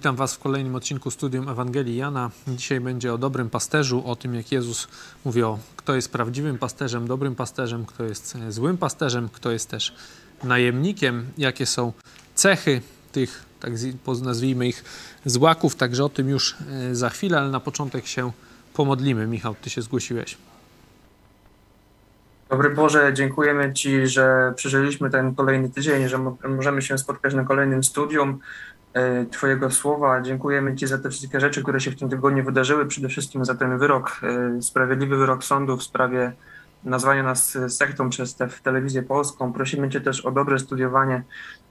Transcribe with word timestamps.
Witam 0.00 0.16
Was 0.16 0.34
w 0.34 0.38
kolejnym 0.38 0.74
odcinku 0.74 1.10
Studium 1.10 1.48
Ewangelii 1.48 1.96
Jana. 1.96 2.30
Dzisiaj 2.48 2.80
będzie 2.80 3.14
o 3.14 3.18
dobrym 3.18 3.50
pasterzu, 3.50 4.02
o 4.06 4.16
tym 4.16 4.34
jak 4.34 4.52
Jezus 4.52 4.88
mówi 5.24 5.42
o 5.42 5.58
kto 5.76 5.94
jest 5.94 6.12
prawdziwym 6.12 6.58
pasterzem, 6.58 7.06
dobrym 7.06 7.34
pasterzem, 7.34 7.86
kto 7.86 8.04
jest 8.04 8.38
złym 8.48 8.78
pasterzem, 8.78 9.28
kto 9.32 9.50
jest 9.50 9.70
też 9.70 9.94
najemnikiem, 10.44 11.26
jakie 11.38 11.66
są 11.66 11.92
cechy 12.34 12.80
tych, 13.12 13.44
tak 13.60 13.72
nazwijmy 14.22 14.68
ich, 14.68 14.84
złaków. 15.24 15.76
Także 15.76 16.04
o 16.04 16.08
tym 16.08 16.28
już 16.28 16.56
e, 16.90 16.94
za 16.94 17.10
chwilę, 17.10 17.38
ale 17.38 17.50
na 17.50 17.60
początek 17.60 18.06
się 18.06 18.32
pomodlimy. 18.74 19.26
Michał, 19.26 19.54
Ty 19.62 19.70
się 19.70 19.82
zgłosiłeś. 19.82 20.36
Dobry 22.50 22.70
Boże, 22.70 23.12
dziękujemy 23.14 23.72
Ci, 23.72 24.06
że 24.06 24.52
przeżyliśmy 24.56 25.10
ten 25.10 25.34
kolejny 25.34 25.70
tydzień, 25.70 26.08
że 26.08 26.18
możemy 26.48 26.82
się 26.82 26.98
spotkać 26.98 27.34
na 27.34 27.44
kolejnym 27.44 27.84
studium. 27.84 28.40
E, 28.94 29.26
twojego 29.26 29.70
słowa. 29.70 30.20
Dziękujemy 30.22 30.76
Ci 30.76 30.86
za 30.86 30.98
te 30.98 31.10
wszystkie 31.10 31.40
rzeczy, 31.40 31.62
które 31.62 31.80
się 31.80 31.90
w 31.90 31.96
tym 31.96 32.08
tygodniu 32.08 32.44
wydarzyły, 32.44 32.86
przede 32.86 33.08
wszystkim 33.08 33.44
za 33.44 33.54
ten 33.54 33.78
wyrok, 33.78 34.20
e, 34.22 34.62
sprawiedliwy 34.62 35.16
wyrok 35.16 35.44
sądu 35.44 35.76
w 35.76 35.82
sprawie 35.82 36.32
nazwania 36.84 37.22
nas 37.22 37.58
sektą 37.68 38.10
przez 38.10 38.34
te, 38.34 38.48
telewizję 38.62 39.02
polską. 39.02 39.52
Prosimy 39.52 39.90
Cię 39.90 40.00
też 40.00 40.20
o 40.20 40.30
dobre 40.30 40.58
studiowanie 40.58 41.22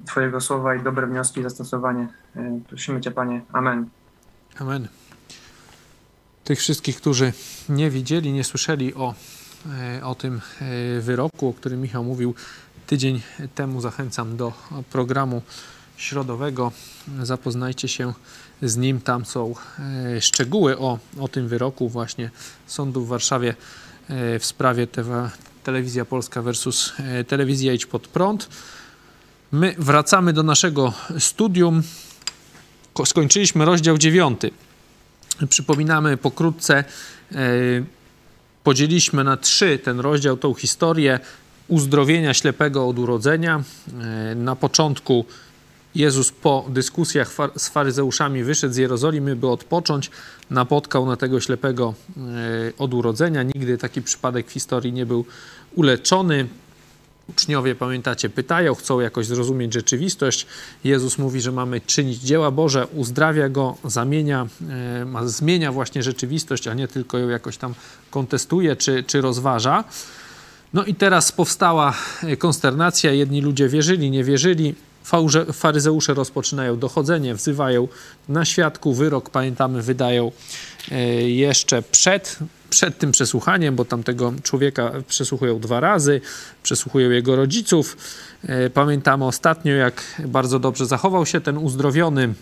Twojego 0.06 0.42
słowa 0.42 0.76
i 0.76 0.84
dobre 0.84 1.08
wnioski 1.08 1.40
i 1.40 1.44
zastosowanie. 1.44 2.08
E, 2.36 2.60
prosimy 2.70 3.02
Cię, 3.02 3.12
Panie. 3.12 3.42
Amen. 3.54 3.90
Amen. 4.60 4.88
Tych 6.44 6.60
wszystkich, 6.60 6.98
którzy 6.98 7.34
nie 7.70 7.90
widzieli, 7.90 8.34
nie 8.34 8.44
słyszeli 8.44 8.94
o, 8.96 9.14
o 10.04 10.16
tym 10.16 10.42
wyroku, 11.00 11.48
o 11.48 11.54
którym 11.54 11.82
Michał 11.82 12.04
mówił 12.04 12.36
tydzień 12.88 13.22
temu, 13.56 13.82
zachęcam 13.82 14.38
do 14.38 14.54
programu 14.92 15.42
środowego. 16.00 16.72
Zapoznajcie 17.24 17.88
się 17.88 18.14
z 18.62 18.78
nim. 18.78 19.02
Tam 19.02 19.26
są 19.26 19.56
e, 20.16 20.22
szczegóły 20.22 20.78
o, 20.78 21.00
o 21.20 21.28
tym 21.28 21.48
wyroku 21.48 21.90
właśnie 21.90 22.30
sądu 22.68 23.06
w 23.06 23.08
Warszawie 23.08 23.56
e, 24.10 24.40
w 24.40 24.46
sprawie 24.46 24.88
TV, 24.88 25.30
Telewizja 25.64 26.06
Polska 26.06 26.42
versus 26.42 26.94
e, 27.00 27.24
Telewizja 27.24 27.74
Idź 27.74 27.86
Pod 27.86 28.08
Prąd. 28.08 28.50
My 29.52 29.76
wracamy 29.78 30.34
do 30.34 30.44
naszego 30.44 30.94
studium. 31.20 31.84
Skończyliśmy 33.06 33.66
rozdział 33.66 33.98
dziewiąty. 33.98 34.52
Przypominamy 35.50 36.18
pokrótce, 36.18 36.84
podzieliliśmy 38.64 39.24
na 39.24 39.38
trzy 39.38 39.80
ten 39.80 40.00
rozdział, 40.00 40.38
tą 40.38 40.54
historię 40.54 41.20
uzdrowienia 41.68 42.34
ślepego 42.34 42.88
od 42.88 43.00
urodzenia. 43.00 43.64
Na 44.36 44.56
początku 44.56 45.26
Jezus 45.96 46.32
po 46.32 46.66
dyskusjach 46.70 47.32
z 47.58 47.70
faryzeuszami 47.70 48.44
wyszedł 48.44 48.74
z 48.74 48.78
Jerozolimy, 48.78 49.36
by 49.36 49.48
odpocząć. 49.48 50.12
Napotkał 50.50 51.06
na 51.06 51.18
tego 51.18 51.40
ślepego 51.40 51.94
e, 52.18 52.74
od 52.78 52.94
urodzenia. 52.94 53.44
Nigdy 53.44 53.78
taki 53.78 54.02
przypadek 54.02 54.48
w 54.48 54.52
historii 54.52 54.94
nie 54.94 55.06
był 55.06 55.26
uleczony. 55.76 56.48
Uczniowie, 57.30 57.76
pamiętacie, 57.76 58.30
pytają, 58.30 58.76
chcą 58.76 59.00
jakoś 59.00 59.26
zrozumieć 59.26 59.74
rzeczywistość. 59.74 60.48
Jezus 60.84 61.18
mówi, 61.18 61.42
że 61.42 61.52
mamy 61.52 61.82
czynić 61.82 62.20
dzieła 62.20 62.52
Boże, 62.52 62.88
uzdrawia 62.88 63.50
go, 63.50 63.78
zamienia, 63.84 64.48
e, 65.22 65.28
zmienia 65.30 65.72
właśnie 65.72 66.04
rzeczywistość, 66.04 66.68
a 66.68 66.74
nie 66.74 66.88
tylko 66.88 67.18
ją 67.18 67.30
jakoś 67.30 67.58
tam 67.58 67.74
kontestuje 68.12 68.76
czy, 68.76 69.04
czy 69.04 69.22
rozważa. 69.22 69.84
No 70.74 70.86
i 70.86 70.96
teraz 70.96 71.32
powstała 71.32 71.94
e, 72.24 72.38
konsternacja. 72.38 73.12
Jedni 73.12 73.42
ludzie 73.42 73.70
wierzyli, 73.70 74.12
nie 74.12 74.24
wierzyli 74.24 74.76
faryzeusze 75.54 76.14
rozpoczynają 76.14 76.80
dochodzenie, 76.80 77.36
wzywają 77.36 77.88
na 78.30 78.46
świadku, 78.46 78.94
wyrok, 78.94 79.30
pamiętamy, 79.30 79.82
wydają 79.82 80.32
e, 80.92 81.04
jeszcze 81.30 81.82
przed, 81.82 82.40
przed 82.70 82.98
tym 82.98 83.12
przesłuchaniem, 83.12 83.76
bo 83.76 83.86
tamtego 83.86 84.34
człowieka 84.44 84.92
przesłuchują 85.08 85.60
dwa 85.60 85.80
razy, 85.80 86.22
przesłuchują 86.64 87.10
jego 87.10 87.36
rodziców. 87.36 87.98
E, 88.44 88.70
pamiętamy 88.70 89.26
ostatnio, 89.26 89.74
jak 89.74 90.22
bardzo 90.26 90.60
dobrze 90.60 90.86
zachował 90.86 91.26
się 91.26 91.42
ten 91.42 91.58
uzdrowiony 91.58 92.34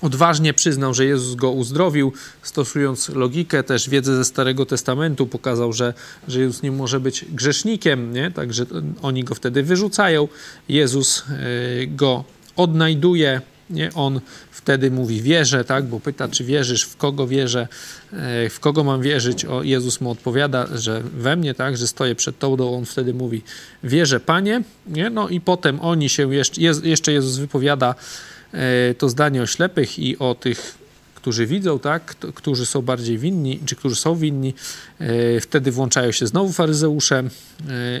odważnie 0.00 0.54
przyznał, 0.54 0.94
że 0.94 1.04
Jezus 1.04 1.34
go 1.34 1.50
uzdrowił, 1.50 2.12
stosując 2.42 3.08
logikę, 3.08 3.62
też 3.62 3.88
wiedzę 3.88 4.16
ze 4.16 4.24
Starego 4.24 4.66
Testamentu, 4.66 5.26
pokazał, 5.26 5.72
że, 5.72 5.94
że 6.28 6.40
Jezus 6.40 6.62
nie 6.62 6.72
może 6.72 7.00
być 7.00 7.24
grzesznikiem, 7.24 8.12
nie? 8.12 8.30
także 8.30 8.66
oni 9.02 9.24
go 9.24 9.34
wtedy 9.34 9.62
wyrzucają. 9.62 10.28
Jezus 10.68 11.24
e, 11.28 11.86
go 11.86 12.24
odnajduje, 12.56 13.40
nie? 13.70 13.90
on 13.94 14.20
wtedy 14.50 14.90
mówi 14.90 15.22
wierzę, 15.22 15.64
tak? 15.64 15.84
bo 15.84 16.00
pyta, 16.00 16.28
czy 16.28 16.44
wierzysz, 16.44 16.82
w 16.82 16.96
kogo 16.96 17.26
wierzę, 17.26 17.68
e, 18.12 18.50
w 18.50 18.60
kogo 18.60 18.84
mam 18.84 19.02
wierzyć. 19.02 19.44
O, 19.44 19.62
Jezus 19.62 20.00
mu 20.00 20.10
odpowiada, 20.10 20.66
że 20.74 21.02
we 21.02 21.36
mnie, 21.36 21.54
tak? 21.54 21.76
że 21.76 21.86
stoję 21.86 22.14
przed 22.14 22.38
Tobą, 22.38 22.76
on 22.76 22.84
wtedy 22.84 23.14
mówi 23.14 23.42
wierzę 23.84 24.20
Panie, 24.20 24.62
nie? 24.86 25.10
no 25.10 25.28
i 25.28 25.40
potem 25.40 25.80
oni 25.80 26.08
się, 26.08 26.34
jeszcze, 26.34 26.60
jeszcze 26.82 27.12
Jezus 27.12 27.36
wypowiada 27.36 27.94
to 28.98 29.08
zdanie 29.08 29.42
o 29.42 29.46
ślepych 29.46 29.98
i 29.98 30.18
o 30.18 30.34
tych, 30.34 30.78
którzy 31.28 31.46
widzą, 31.46 31.78
tak, 31.78 32.14
którzy 32.34 32.66
są 32.66 32.82
bardziej 32.82 33.18
winni, 33.18 33.60
czy 33.66 33.76
którzy 33.76 33.96
są 33.96 34.16
winni, 34.16 34.54
e, 34.98 35.40
wtedy 35.40 35.72
włączają 35.72 36.12
się 36.12 36.26
znowu 36.26 36.52
faryzeusze. 36.52 37.18
E, 37.18 37.30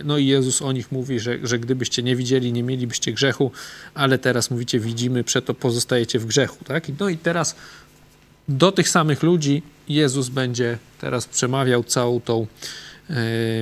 no 0.04 0.18
i 0.18 0.26
Jezus 0.26 0.62
o 0.62 0.72
nich 0.72 0.92
mówi, 0.92 1.20
że, 1.20 1.38
że 1.42 1.58
gdybyście 1.58 2.02
nie 2.02 2.16
widzieli, 2.16 2.52
nie 2.52 2.62
mielibyście 2.62 3.12
grzechu, 3.12 3.50
ale 3.94 4.18
teraz 4.18 4.50
mówicie, 4.50 4.80
widzimy, 4.80 5.24
przeto 5.24 5.54
pozostajecie 5.54 6.18
w 6.18 6.26
grzechu. 6.26 6.64
Tak? 6.64 6.84
No 7.00 7.08
i 7.08 7.16
teraz 7.16 7.56
do 8.48 8.72
tych 8.72 8.88
samych 8.88 9.22
ludzi 9.22 9.62
Jezus 9.88 10.28
będzie 10.28 10.78
teraz 11.00 11.26
przemawiał 11.26 11.84
całą 11.84 12.20
tą 12.20 12.46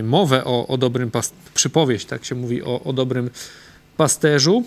mowę 0.02 0.44
o, 0.44 0.66
o 0.66 0.78
dobrym 0.78 1.10
przypowieść, 1.54 2.06
tak 2.06 2.25
się 2.25 2.34
mówi, 2.34 2.62
o, 2.62 2.82
o 2.82 2.92
dobrym 2.92 3.30
pasterzu. 3.96 4.64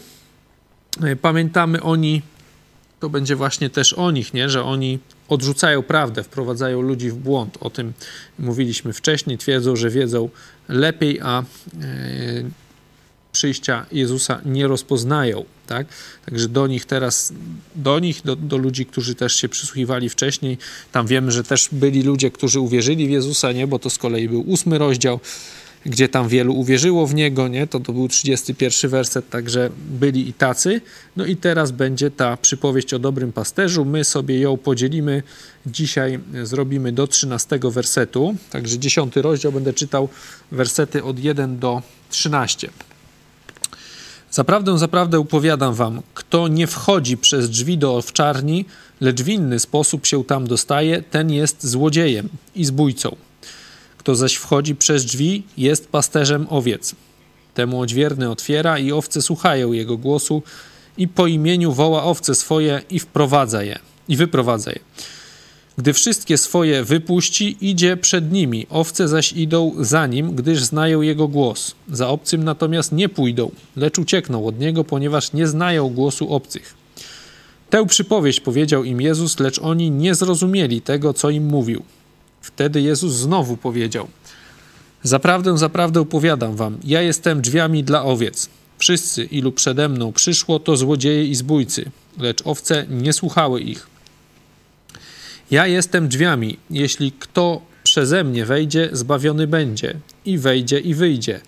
E, 1.04 1.16
pamiętamy 1.16 1.82
oni, 1.82 2.22
to 3.00 3.10
będzie 3.10 3.36
właśnie 3.36 3.70
też 3.70 3.94
o 3.94 4.12
nich, 4.12 4.34
nie? 4.34 4.50
że 4.50 4.64
oni 4.64 5.00
odrzucają 5.30 5.84
prawdę, 5.84 6.24
wprowadzają 6.24 6.82
ludzi 6.82 7.10
w 7.10 7.16
błąd. 7.16 7.58
O 7.62 7.70
tym 7.70 7.94
mówiliśmy 8.40 8.94
wcześniej, 8.94 9.38
twierdzą, 9.38 9.76
że 9.76 9.90
wiedzą 9.90 10.30
lepiej, 10.68 11.20
a 11.22 11.40
e, 11.40 11.44
przyjścia 13.32 13.86
Jezusa 13.92 14.42
nie 14.46 14.68
rozpoznają. 14.68 15.46
Tak? 15.68 15.88
Także 16.26 16.48
do 16.48 16.68
nich 16.68 16.86
teraz, 16.86 17.34
do 17.76 18.00
nich, 18.00 18.22
do, 18.26 18.36
do 18.36 18.58
ludzi, 18.58 18.86
którzy 18.86 19.16
też 19.16 19.36
się 19.36 19.50
przysłuchiwali 19.50 20.09
wcześniej, 20.09 20.58
tam 20.92 21.08
wiemy, 21.08 21.32
że 21.32 21.44
też 21.44 21.70
byli 21.72 22.04
ludzie, 22.04 22.32
którzy 22.32 22.59
uwierzyli 22.59 23.08
w 23.08 23.09
Jezusa, 23.09 23.52
nie? 23.52 23.68
bo 23.68 23.80
to 23.80 23.90
z 23.90 23.98
kolei 23.98 24.30
był 24.30 24.42
ósmy 24.42 24.78
rozdział 24.78 25.20
gdzie 25.85 26.09
tam 26.09 26.28
wielu 26.28 26.53
uwierzyło 26.56 27.07
w 27.07 27.16
niego, 27.16 27.47
nie? 27.47 27.67
To, 27.67 27.79
to 27.79 27.94
był 27.94 28.07
31 28.07 28.91
werset, 28.91 29.29
także 29.29 29.69
byli 29.90 30.29
i 30.29 30.34
tacy. 30.34 30.81
No 31.16 31.25
i 31.25 31.35
teraz 31.35 31.72
będzie 31.72 32.12
ta 32.12 32.38
przypowieść 32.38 32.94
o 32.94 33.00
dobrym 33.00 33.31
pasterzu. 33.31 33.85
My 33.85 34.03
sobie 34.03 34.40
ją 34.40 34.57
podzielimy. 34.57 35.23
Dzisiaj 35.66 36.19
zrobimy 36.44 36.91
do 36.91 37.07
13 37.07 37.59
wersetu, 37.63 38.35
także 38.50 38.79
10 38.79 39.16
rozdział 39.16 39.51
będę 39.51 39.73
czytał 39.73 40.09
wersety 40.51 41.03
od 41.03 41.19
1 41.19 41.59
do 41.59 41.81
13. 42.09 42.69
Zaprawdę, 44.31 44.78
zaprawdę 44.78 45.20
upowiadam 45.20 45.73
wam, 45.73 46.02
kto 46.14 46.47
nie 46.47 46.67
wchodzi 46.67 47.17
przez 47.17 47.49
drzwi 47.49 47.78
do 47.78 47.97
owczarni, 47.97 48.66
lecz 49.02 49.22
w 49.22 49.29
inny 49.29 49.59
sposób 49.59 50.05
się 50.05 50.23
tam 50.23 50.47
dostaje, 50.47 51.02
ten 51.02 51.32
jest 51.32 51.67
złodziejem 51.67 52.29
i 52.55 52.66
zbójcą. 52.66 53.16
Kto 53.99 54.16
zaś 54.16 54.35
wchodzi 54.35 54.75
przez 54.75 55.05
drzwi, 55.05 55.43
jest 55.57 55.90
pasterzem 55.90 56.47
owiec. 56.49 56.96
Temu 57.53 57.81
odźwierny 57.81 58.29
otwiera 58.29 58.79
i 58.79 58.91
owce 58.91 59.22
słuchają 59.22 59.72
jego 59.72 59.97
głosu 59.97 60.43
i 60.97 61.07
po 61.07 61.28
imieniu 61.28 61.72
woła 61.72 62.03
owce 62.03 62.35
swoje 62.35 62.81
i 62.90 62.99
wprowadza 62.99 63.63
je, 63.63 63.79
i 64.07 64.16
wyprowadza 64.16 64.72
je. 64.72 64.79
Gdy 65.78 65.93
wszystkie 65.93 66.37
swoje 66.37 66.84
wypuści, 66.84 67.57
idzie 67.61 67.97
przed 67.97 68.31
nimi, 68.31 68.67
owce 68.69 69.07
zaś 69.07 69.34
idą 69.34 69.73
za 69.79 70.07
nim, 70.07 70.35
gdyż 70.35 70.63
znają 70.63 71.01
jego 71.01 71.28
głos. 71.28 71.75
Za 71.91 72.07
obcym 72.07 72.43
natomiast 72.43 72.91
nie 72.91 73.09
pójdą, 73.09 73.51
lecz 73.75 73.99
uciekną 73.99 74.46
od 74.46 74.59
niego, 74.59 74.84
ponieważ 74.84 75.34
nie 75.34 75.47
znają 75.47 75.90
głosu 75.90 76.34
obcych. 76.34 76.73
Tę 77.69 77.85
przypowieść 77.85 78.40
powiedział 78.40 78.84
im 78.84 79.01
Jezus, 79.01 79.40
lecz 79.40 79.59
oni 79.59 79.91
nie 79.91 80.16
zrozumieli 80.16 80.81
tego, 80.81 81.13
co 81.13 81.29
im 81.29 81.46
mówił. 81.46 81.84
Wtedy 82.41 82.82
Jezus 82.82 83.14
znowu 83.14 83.58
powiedział: 83.58 84.08
Zaprawdę, 85.03 85.58
zaprawdę 85.58 86.00
opowiadam 86.00 86.56
wam, 86.56 86.78
ja 86.84 87.02
jestem 87.02 87.41
drzwiami 87.41 87.84
dla 87.84 88.03
owiec. 88.03 88.50
Wszyscy, 88.78 89.24
ilu 89.24 89.52
przede 89.52 89.90
mną 89.90 90.12
przyszło, 90.12 90.59
to 90.59 90.78
złodzieje 90.78 91.26
i 91.26 91.36
zbójcy, 91.36 91.91
lecz 92.18 92.41
owce 92.46 92.86
nie 92.90 93.14
słuchały 93.14 93.62
ich. 93.62 93.88
Ja 95.52 95.68
jestem 95.68 96.08
drzwiami. 96.08 96.58
Jeśli 96.70 97.12
kto 97.12 97.62
przeze 97.84 98.24
mnie 98.24 98.46
wejdzie, 98.46 98.90
zbawiony 98.92 99.47
będzie. 99.47 99.96
I 100.26 100.38
wejdzie, 100.38 100.80
i 100.80 100.94
wyjdzie. 100.94 101.42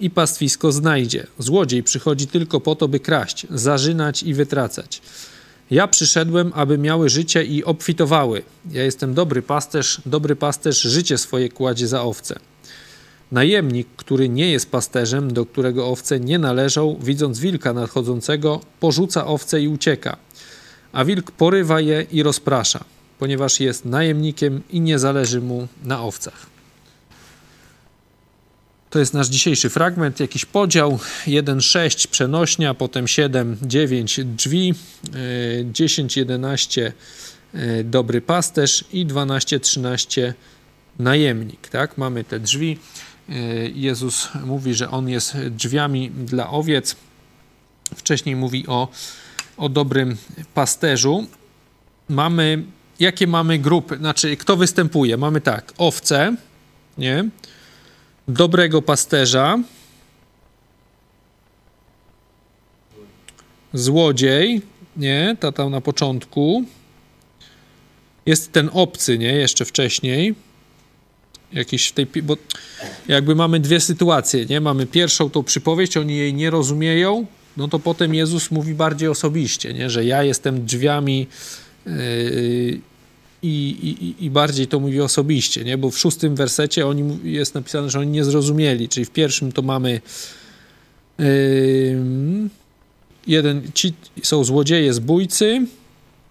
I 0.00 0.10
pastwisko 0.10 0.72
znajdzie. 0.72 1.26
Złodziej 1.38 1.82
przychodzi 1.82 2.26
tylko 2.26 2.60
po 2.60 2.74
to, 2.74 2.88
by 2.88 3.00
kraść, 3.00 3.46
zarzynać 3.50 4.22
i 4.22 4.34
wytracać. 4.34 5.02
Ja 5.70 5.88
przyszedłem, 5.88 6.52
aby 6.54 6.78
miały 6.78 7.08
życie 7.08 7.44
i 7.44 7.64
obfitowały. 7.64 8.42
Ja 8.70 8.84
jestem 8.84 9.14
dobry 9.14 9.42
pasterz, 9.42 10.00
dobry 10.06 10.36
pasterz 10.36 10.82
życie 10.82 11.18
swoje 11.18 11.48
kładzie 11.48 11.88
za 11.88 12.02
owce. 12.02 12.38
Najemnik, 13.32 13.88
który 13.96 14.28
nie 14.28 14.50
jest 14.50 14.70
pasterzem, 14.70 15.32
do 15.32 15.46
którego 15.46 15.88
owce 15.88 16.20
nie 16.20 16.38
należą, 16.38 16.98
widząc 17.02 17.40
wilka 17.40 17.72
nadchodzącego, 17.72 18.60
porzuca 18.80 19.26
owce 19.26 19.62
i 19.62 19.68
ucieka. 19.68 20.16
A 20.92 21.04
wilk 21.04 21.30
porywa 21.30 21.80
je 21.80 22.06
i 22.12 22.22
rozprasza, 22.22 22.84
ponieważ 23.18 23.60
jest 23.60 23.84
najemnikiem 23.84 24.62
i 24.70 24.80
nie 24.80 24.98
zależy 24.98 25.40
mu 25.40 25.68
na 25.84 26.02
owcach. 26.02 26.46
To 28.90 28.98
jest 28.98 29.14
nasz 29.14 29.28
dzisiejszy 29.28 29.70
fragment, 29.70 30.20
jakiś 30.20 30.44
podział 30.44 30.98
1-6 31.26 32.06
przenośnia, 32.06 32.74
potem 32.74 33.04
7-9 33.04 34.24
drzwi, 34.24 34.74
10-11 35.72 36.82
e, 36.82 36.92
e, 37.54 37.84
dobry 37.84 38.20
pasterz 38.20 38.84
i 38.92 39.06
12-13 39.06 40.32
najemnik. 40.98 41.68
Tak? 41.68 41.98
Mamy 41.98 42.24
te 42.24 42.40
drzwi. 42.40 42.78
E, 43.28 43.34
Jezus 43.68 44.28
mówi, 44.44 44.74
że 44.74 44.90
On 44.90 45.08
jest 45.08 45.36
drzwiami 45.36 46.10
dla 46.10 46.50
owiec. 46.50 46.96
Wcześniej 47.96 48.36
mówi 48.36 48.66
o, 48.66 48.88
o 49.56 49.68
dobrym 49.68 50.16
pasterzu. 50.54 51.26
Mamy, 52.08 52.62
jakie 53.00 53.26
mamy 53.26 53.58
grupy? 53.58 53.96
Znaczy, 53.96 54.36
kto 54.36 54.56
występuje? 54.56 55.16
Mamy 55.16 55.40
tak, 55.40 55.72
owce, 55.78 56.36
nie? 56.98 57.28
Dobrego 58.28 58.82
pasterza, 58.82 59.58
złodziej, 63.72 64.62
nie, 64.96 65.36
ta 65.40 65.52
tam 65.52 65.70
na 65.70 65.80
początku. 65.80 66.64
Jest 68.26 68.52
ten 68.52 68.70
obcy, 68.72 69.18
nie, 69.18 69.32
jeszcze 69.32 69.64
wcześniej. 69.64 70.34
Jakiś 71.52 71.88
w 71.88 71.92
tej, 71.92 72.06
bo 72.22 72.36
jakby 73.08 73.34
mamy 73.34 73.60
dwie 73.60 73.80
sytuacje, 73.80 74.46
nie? 74.46 74.60
Mamy 74.60 74.86
pierwszą 74.86 75.30
tą 75.30 75.42
przypowieść, 75.42 75.96
oni 75.96 76.16
jej 76.16 76.34
nie 76.34 76.50
rozumieją, 76.50 77.26
no 77.56 77.68
to 77.68 77.78
potem 77.78 78.14
Jezus 78.14 78.50
mówi 78.50 78.74
bardziej 78.74 79.08
osobiście, 79.08 79.72
nie? 79.74 79.90
Że 79.90 80.04
ja 80.04 80.22
jestem 80.22 80.64
drzwiami 80.64 81.26
yy, 81.86 82.80
i, 83.42 84.14
i, 84.20 84.30
bardziej 84.30 84.66
to 84.66 84.80
mówi 84.80 85.00
osobiście, 85.00 85.64
nie? 85.64 85.78
bo 85.78 85.90
w 85.90 85.98
szóstym 85.98 86.36
wersecie 86.36 86.86
oni, 86.86 87.18
jest 87.24 87.54
napisane, 87.54 87.90
że 87.90 88.00
oni 88.00 88.10
nie 88.10 88.24
zrozumieli, 88.24 88.88
czyli 88.88 89.06
w 89.06 89.10
pierwszym 89.10 89.52
to 89.52 89.62
mamy 89.62 90.00
yy, 91.18 91.26
jeden, 93.26 93.62
ci 93.74 93.92
są 94.22 94.44
złodzieje, 94.44 94.92
zbójcy, 94.92 95.66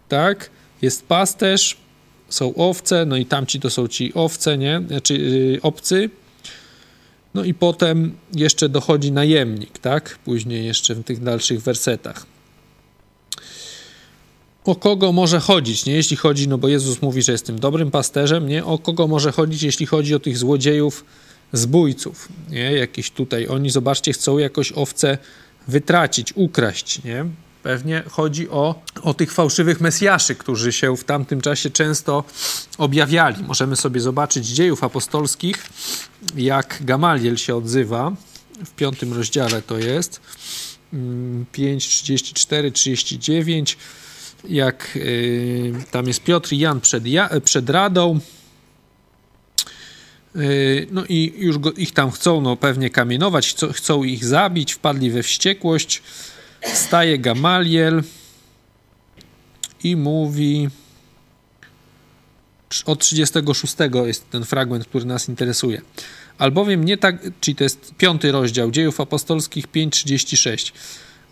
tak, 0.09 0.49
jest 0.81 1.05
pasterz, 1.05 1.77
są 2.29 2.55
owce, 2.55 3.05
no 3.05 3.17
i 3.17 3.25
tamci 3.25 3.59
to 3.59 3.69
są 3.69 3.87
ci 3.87 4.13
owce, 4.13 4.57
nie, 4.57 4.81
znaczy 4.87 5.17
yy, 5.17 5.61
obcy, 5.61 6.09
no 7.33 7.43
i 7.43 7.53
potem 7.53 8.15
jeszcze 8.35 8.69
dochodzi 8.69 9.11
najemnik, 9.11 9.79
tak, 9.79 10.19
później 10.25 10.65
jeszcze 10.65 10.95
w 10.95 11.03
tych 11.03 11.23
dalszych 11.23 11.61
wersetach 11.61 12.25
o 14.69 14.75
kogo 14.75 15.11
może 15.11 15.39
chodzić, 15.39 15.85
nie? 15.85 15.93
Jeśli 15.93 16.17
chodzi, 16.17 16.47
no 16.47 16.57
bo 16.57 16.67
Jezus 16.67 17.01
mówi, 17.01 17.21
że 17.21 17.31
jest 17.31 17.45
tym 17.45 17.59
dobrym 17.59 17.91
pasterzem, 17.91 18.47
nie? 18.47 18.65
O 18.65 18.77
kogo 18.77 19.07
może 19.07 19.31
chodzić, 19.31 19.63
jeśli 19.63 19.85
chodzi 19.85 20.15
o 20.15 20.19
tych 20.19 20.37
złodziejów, 20.37 21.05
zbójców, 21.53 22.29
nie? 22.49 22.73
Jakieś 22.73 23.11
tutaj, 23.11 23.47
oni, 23.47 23.69
zobaczcie, 23.69 24.13
chcą 24.13 24.37
jakoś 24.37 24.71
owce 24.71 25.17
wytracić, 25.67 26.33
ukraść, 26.35 27.03
nie? 27.03 27.25
Pewnie 27.63 28.03
chodzi 28.09 28.49
o, 28.49 28.81
o 29.01 29.13
tych 29.13 29.31
fałszywych 29.31 29.81
mesjaszy, 29.81 30.35
którzy 30.35 30.71
się 30.71 30.97
w 30.97 31.03
tamtym 31.03 31.41
czasie 31.41 31.69
często 31.69 32.23
objawiali. 32.77 33.43
Możemy 33.43 33.75
sobie 33.75 34.01
zobaczyć 34.01 34.47
dziejów 34.47 34.83
apostolskich, 34.83 35.69
jak 36.35 36.77
Gamaliel 36.81 37.37
się 37.37 37.55
odzywa. 37.55 38.11
W 38.65 38.71
piątym 38.71 39.13
rozdziale 39.13 39.61
to 39.61 39.77
jest 39.77 40.21
5, 41.51 41.87
34, 41.87 42.71
39 42.71 43.77
jak 44.49 44.91
y, 44.95 45.73
tam 45.91 46.07
jest 46.07 46.23
Piotr 46.23 46.53
i 46.53 46.57
Jan 46.57 46.81
przed, 46.81 47.07
ja, 47.07 47.29
przed 47.43 47.69
Radą. 47.69 48.19
Y, 50.35 50.87
no 50.91 51.05
i 51.09 51.33
już 51.37 51.57
go, 51.57 51.71
ich 51.71 51.91
tam 51.91 52.11
chcą 52.11 52.41
no, 52.41 52.55
pewnie 52.55 52.89
kamienować, 52.89 53.49
chcą, 53.49 53.71
chcą 53.71 54.03
ich 54.03 54.25
zabić, 54.25 54.73
wpadli 54.73 55.11
we 55.11 55.23
wściekłość. 55.23 56.01
Wstaje 56.61 57.19
Gamaliel 57.19 58.03
i 59.83 59.95
mówi 59.95 60.69
od 62.85 62.99
36 62.99 63.75
jest 64.05 64.29
ten 64.29 64.45
fragment, 64.45 64.85
który 64.85 65.05
nas 65.05 65.29
interesuje. 65.29 65.81
Albowiem 66.37 66.85
nie 66.85 66.97
tak, 66.97 67.21
czyli 67.41 67.55
to 67.55 67.63
jest 67.63 67.93
piąty 67.97 68.31
rozdział 68.31 68.71
dziejów 68.71 69.01
apostolskich 69.01 69.67
5:36 69.67 70.71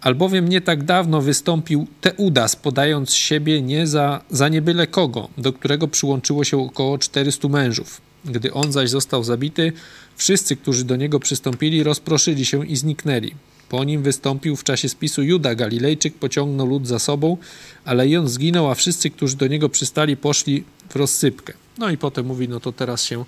albowiem 0.01 0.49
nie 0.49 0.61
tak 0.61 0.83
dawno 0.83 1.21
wystąpił 1.21 1.87
Teudas, 2.01 2.55
podając 2.55 3.13
siebie 3.13 3.61
nie 3.61 3.87
za, 3.87 4.21
za 4.29 4.49
niebyle 4.49 4.87
kogo, 4.87 5.29
do 5.37 5.53
którego 5.53 5.87
przyłączyło 5.87 6.43
się 6.43 6.57
około 6.57 6.97
400 6.97 7.47
mężów. 7.47 8.01
Gdy 8.25 8.53
on 8.53 8.71
zaś 8.71 8.89
został 8.89 9.23
zabity, 9.23 9.73
wszyscy, 10.15 10.55
którzy 10.55 10.83
do 10.83 10.95
niego 10.95 11.19
przystąpili, 11.19 11.83
rozproszyli 11.83 12.45
się 12.45 12.65
i 12.65 12.75
zniknęli. 12.75 13.35
Po 13.69 13.83
nim 13.83 14.03
wystąpił 14.03 14.55
w 14.55 14.63
czasie 14.63 14.89
spisu 14.89 15.23
Juda 15.23 15.55
Galilejczyk, 15.55 16.15
pociągnął 16.15 16.67
lud 16.67 16.87
za 16.87 16.99
sobą, 16.99 17.37
ale 17.85 18.07
i 18.07 18.17
on 18.17 18.27
zginął, 18.27 18.71
a 18.71 18.75
wszyscy, 18.75 19.09
którzy 19.09 19.35
do 19.35 19.47
niego 19.47 19.69
przystali, 19.69 20.17
poszli 20.17 20.63
w 20.89 20.95
rozsypkę. 20.95 21.53
No 21.77 21.89
i 21.89 21.97
potem 21.97 22.25
mówi, 22.25 22.49
no 22.49 22.59
to 22.59 22.71
teraz 22.71 23.03
się 23.03 23.25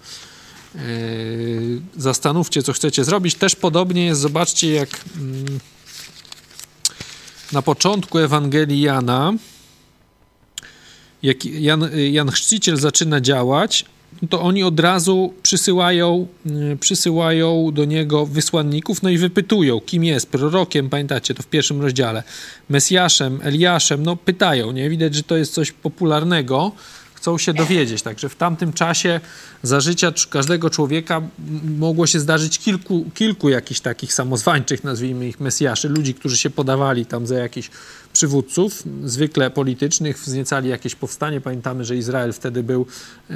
yy, 0.76 0.82
zastanówcie, 1.98 2.64
co 2.64 2.74
chcecie 2.74 3.04
zrobić. 3.04 3.36
Też 3.36 3.56
podobnie 3.56 4.06
jest, 4.06 4.22
zobaczcie, 4.22 4.74
jak... 4.74 4.90
Yy, 5.50 5.79
na 7.52 7.62
początku 7.62 8.20
Ewangelii 8.20 8.82
Jana, 8.82 9.34
jak 11.24 11.46
Jan, 11.46 11.90
Jan 12.12 12.32
Chrzciciel 12.32 12.78
zaczyna 12.78 13.22
działać, 13.22 13.86
to 14.30 14.42
oni 14.42 14.64
od 14.64 14.80
razu 14.80 15.34
przysyłają, 15.44 16.28
y, 16.74 16.78
przysyłają 16.80 17.72
do 17.74 17.86
niego 17.86 18.26
wysłanników, 18.26 19.04
no 19.04 19.10
i 19.10 19.18
wypytują, 19.18 19.82
kim 19.82 20.04
jest, 20.04 20.30
prorokiem, 20.30 20.90
pamiętacie 20.90 21.34
to 21.34 21.44
w 21.44 21.48
pierwszym 21.48 21.82
rozdziale, 21.82 22.24
Mesjaszem, 22.70 23.40
Eliaszem, 23.44 24.04
no 24.04 24.16
pytają, 24.16 24.72
nie? 24.72 24.90
Widać, 24.90 25.16
że 25.16 25.24
to 25.24 25.38
jest 25.38 25.54
coś 25.54 25.72
popularnego, 25.72 26.72
chcą 27.20 27.38
się 27.38 27.54
dowiedzieć. 27.54 28.02
Także 28.02 28.30
w 28.30 28.36
tamtym 28.36 28.74
czasie 28.74 29.20
za 29.64 29.80
życia 29.80 30.12
każdego 30.30 30.70
człowieka 30.70 31.22
mogło 31.78 32.08
się 32.08 32.20
zdarzyć 32.20 32.60
kilku, 32.60 33.06
kilku 33.14 33.50
jakichś 33.50 33.80
takich 33.80 34.14
samozwańczych, 34.14 34.84
nazwijmy 34.84 35.28
ich 35.28 35.40
mesjaszy, 35.40 35.90
ludzi, 35.90 36.14
którzy 36.14 36.38
się 36.38 36.50
podawali 36.50 37.06
tam 37.06 37.28
za 37.28 37.36
jakichś 37.36 37.70
przywódców, 38.14 38.84
zwykle 39.04 39.50
politycznych, 39.50 40.18
wzniecali 40.18 40.70
jakieś 40.70 40.96
powstanie. 40.96 41.42
Pamiętamy, 41.42 41.86
że 41.86 41.96
Izrael 41.96 42.34
wtedy 42.34 42.64
był 42.64 42.86
e, 43.30 43.36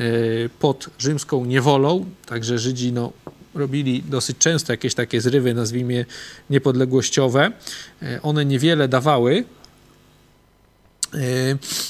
pod 0.60 0.90
rzymską 1.00 1.46
niewolą, 1.46 2.06
także 2.26 2.60
Żydzi 2.60 2.92
no, 2.92 3.14
robili 3.56 4.04
dosyć 4.04 4.38
często 4.38 4.74
jakieś 4.74 4.94
takie 4.94 5.22
zrywy, 5.22 5.54
nazwijmy 5.54 6.06
niepodległościowe. 6.50 7.52
E, 8.02 8.22
one 8.22 8.46
niewiele 8.46 8.88
dawały, 8.88 9.44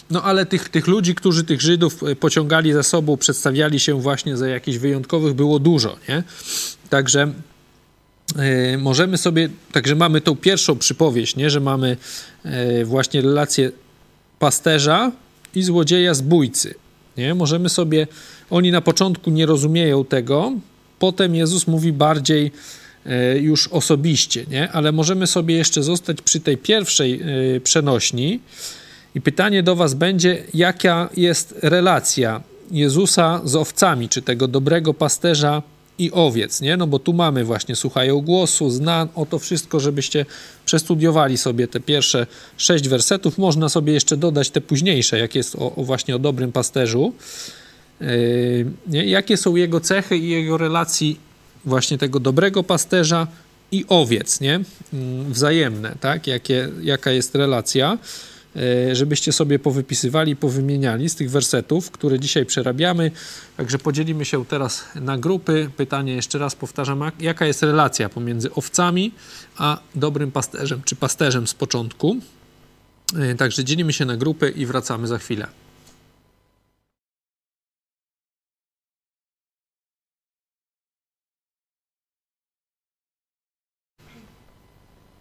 no 0.09 0.23
ale 0.23 0.45
tych, 0.45 0.69
tych 0.69 0.87
ludzi, 0.87 1.15
którzy 1.15 1.43
tych 1.43 1.61
Żydów 1.61 2.03
e, 2.03 2.15
pociągali 2.15 2.73
za 2.73 2.83
sobą, 2.83 3.17
przedstawiali 3.17 3.79
się 3.79 4.01
właśnie 4.01 4.37
za 4.37 4.47
jakichś 4.47 4.77
wyjątkowych, 4.77 5.33
było 5.33 5.59
dużo, 5.59 5.97
nie? 6.09 6.23
Także 6.89 7.33
e, 8.35 8.77
możemy 8.77 9.17
sobie, 9.17 9.49
także 9.71 9.95
mamy 9.95 10.21
tą 10.21 10.35
pierwszą 10.35 10.77
przypowieść, 10.77 11.35
nie? 11.35 11.49
Że 11.49 11.59
mamy 11.59 11.97
właśnie 12.85 13.21
relację 13.21 13.71
pasterza 14.39 15.11
i 15.55 15.63
złodzieja 15.63 16.13
zbójcy, 16.13 16.75
nie? 17.17 17.35
Możemy 17.35 17.69
sobie, 17.69 18.07
oni 18.49 18.71
na 18.71 18.81
początku 18.81 19.31
nie 19.31 19.45
rozumieją 19.45 20.05
tego, 20.05 20.51
potem 20.99 21.35
Jezus 21.35 21.67
mówi 21.67 21.93
bardziej 21.93 22.51
już 23.41 23.67
osobiście, 23.67 24.45
nie? 24.49 24.71
Ale 24.71 24.91
możemy 24.91 25.27
sobie 25.27 25.55
jeszcze 25.55 25.83
zostać 25.83 26.21
przy 26.21 26.39
tej 26.39 26.57
pierwszej 26.57 27.21
przenośni, 27.63 28.39
i 29.15 29.21
pytanie 29.21 29.63
do 29.63 29.75
Was 29.75 29.93
będzie, 29.93 30.43
jaka 30.53 31.09
jest 31.17 31.55
relacja 31.61 32.41
Jezusa 32.71 33.41
z 33.43 33.55
owcami, 33.55 34.09
czy 34.09 34.21
tego 34.21 34.47
dobrego 34.47 34.93
pasterza 34.93 35.61
i 35.99 36.11
owiec, 36.11 36.61
nie? 36.61 36.77
No 36.77 36.87
bo 36.87 36.99
tu 36.99 37.13
mamy 37.13 37.43
właśnie, 37.43 37.75
słuchają 37.75 38.21
głosu, 38.21 38.69
zna 38.69 39.07
o 39.15 39.25
to 39.25 39.39
wszystko, 39.39 39.79
żebyście 39.79 40.25
przestudiowali 40.65 41.37
sobie 41.37 41.67
te 41.67 41.79
pierwsze 41.79 42.27
sześć 42.57 42.87
wersetów. 42.87 43.37
Można 43.37 43.69
sobie 43.69 43.93
jeszcze 43.93 44.17
dodać 44.17 44.49
te 44.49 44.61
późniejsze, 44.61 45.19
jak 45.19 45.35
jest 45.35 45.55
o, 45.55 45.75
o 45.75 45.83
właśnie 45.83 46.15
o 46.15 46.19
dobrym 46.19 46.51
pasterzu. 46.51 47.13
Yy, 48.01 49.05
jakie 49.05 49.37
są 49.37 49.55
jego 49.55 49.79
cechy 49.79 50.17
i 50.17 50.29
jego 50.29 50.57
relacji 50.57 51.19
właśnie 51.65 51.97
tego 51.97 52.19
dobrego 52.19 52.63
pasterza 52.63 53.27
i 53.71 53.85
owiec, 53.89 54.41
nie? 54.41 54.59
Yy, 54.93 54.99
wzajemne, 55.29 55.95
tak? 55.99 56.27
Jakie, 56.27 56.69
jaka 56.81 57.11
jest 57.11 57.35
relacja. 57.35 57.97
E, 58.55 58.95
żebyście 58.95 59.31
sobie 59.31 59.59
powypisywali, 59.59 60.35
powymieniali 60.35 61.09
z 61.09 61.15
tych 61.15 61.31
wersetów, 61.31 61.91
które 61.91 62.19
dzisiaj 62.19 62.45
przerabiamy. 62.45 63.11
Także 63.57 63.79
podzielimy 63.79 64.25
się 64.25 64.45
teraz 64.45 64.83
na 64.95 65.17
grupy. 65.17 65.69
Pytanie 65.77 66.13
jeszcze 66.13 66.37
raz 66.39 66.55
powtarzam, 66.55 67.11
jaka 67.19 67.45
jest 67.45 67.63
relacja 67.63 68.09
pomiędzy 68.09 68.53
owcami 68.53 69.11
a 69.57 69.79
dobrym 69.95 70.31
pasterzem, 70.31 70.81
czy 70.85 70.95
pasterzem 70.95 71.47
z 71.47 71.53
początku. 71.53 72.17
E, 73.19 73.35
także 73.35 73.63
dzielimy 73.63 73.93
się 73.93 74.05
na 74.05 74.17
grupy 74.17 74.49
i 74.49 74.65
wracamy 74.65 75.07
za 75.07 75.17
chwilę. 75.17 75.62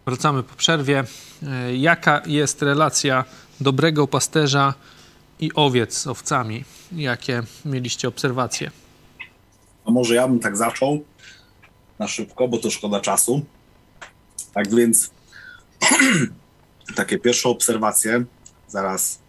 Wracamy 0.06 0.42
po 0.42 0.56
przerwie. 0.56 1.04
E, 1.42 1.76
jaka 1.76 2.22
jest 2.26 2.62
relacja 2.62 3.24
dobrego 3.60 4.06
pasterza 4.06 4.74
i 5.40 5.50
owiec 5.54 5.98
z 5.98 6.06
owcami? 6.06 6.64
Jakie 6.92 7.42
mieliście 7.64 8.08
obserwacje? 8.08 8.70
No 9.86 9.92
może 9.92 10.14
ja 10.14 10.28
bym 10.28 10.38
tak 10.38 10.56
zaczął 10.56 11.04
na 11.98 12.08
szybko, 12.08 12.48
bo 12.48 12.58
to 12.58 12.70
szkoda 12.70 13.00
czasu. 13.00 13.44
Tak 14.54 14.74
więc 14.74 15.10
takie 16.96 17.18
pierwsze 17.18 17.48
obserwacje, 17.48 18.24
zaraz, 18.68 19.20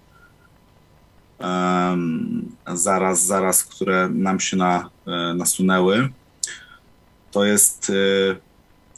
um, 1.39 2.55
zaraz, 2.73 3.25
zaraz, 3.25 3.65
które 3.65 4.09
nam 4.09 4.39
się 4.39 4.57
na, 4.57 4.89
e, 5.07 5.33
nasunęły, 5.33 6.09
to 7.31 7.45
jest 7.45 7.89
e, 7.89 8.52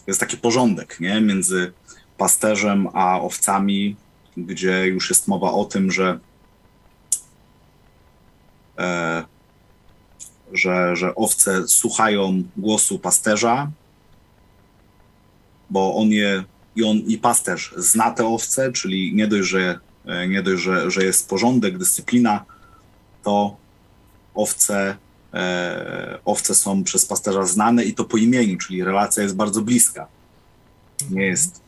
jest 0.08 0.20
taki 0.20 0.38
porządek 0.38 1.00
nie? 1.00 1.22
między 1.22 1.74
pasterzem 2.18 2.88
a 2.94 3.22
owcami, 3.22 3.96
gdzie 4.38 4.88
już 4.88 5.10
jest 5.10 5.28
mowa 5.28 5.52
o 5.52 5.66
tym, 5.66 5.92
że, 5.92 6.20
e, 8.78 9.24
że, 10.54 10.96
że 10.96 11.16
owce 11.16 11.68
słuchają 11.68 12.44
głosu 12.58 13.00
pasterza, 13.00 13.72
bo 15.70 15.96
on 15.96 16.10
je 16.10 16.44
i 16.76 16.84
on 16.84 16.98
i 16.98 17.18
pasterz 17.18 17.74
zna 17.78 18.12
te 18.12 18.28
owce, 18.28 18.72
czyli 18.72 19.16
nie 19.16 19.28
dość, 19.28 19.50
że, 19.50 19.80
e, 20.06 20.28
nie 20.28 20.44
dość, 20.44 20.64
że, 20.64 20.92
że 20.92 21.04
jest 21.04 21.30
porządek, 21.30 21.78
dyscyplina, 21.78 22.46
to 23.24 23.58
owce 24.36 24.98
owce 26.26 26.56
są 26.56 26.84
przez 26.84 27.06
pasterza 27.06 27.46
znane 27.46 27.84
i 27.84 27.94
to 27.94 28.04
po 28.06 28.18
imieniu, 28.18 28.58
czyli 28.58 28.84
relacja 28.84 29.24
jest 29.24 29.36
bardzo 29.36 29.62
bliska. 29.62 30.08
Nie 31.12 31.26
jest, 31.26 31.62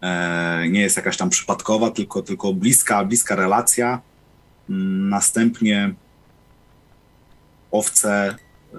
e, 0.00 0.68
nie 0.68 0.80
jest 0.80 0.96
jakaś 0.96 1.16
tam 1.16 1.30
przypadkowa, 1.30 1.90
tylko, 1.90 2.22
tylko 2.22 2.52
bliska, 2.52 3.04
bliska 3.04 3.36
relacja. 3.36 4.00
Mm, 4.70 5.08
następnie 5.08 5.94
owce 7.70 8.10
e, 8.74 8.76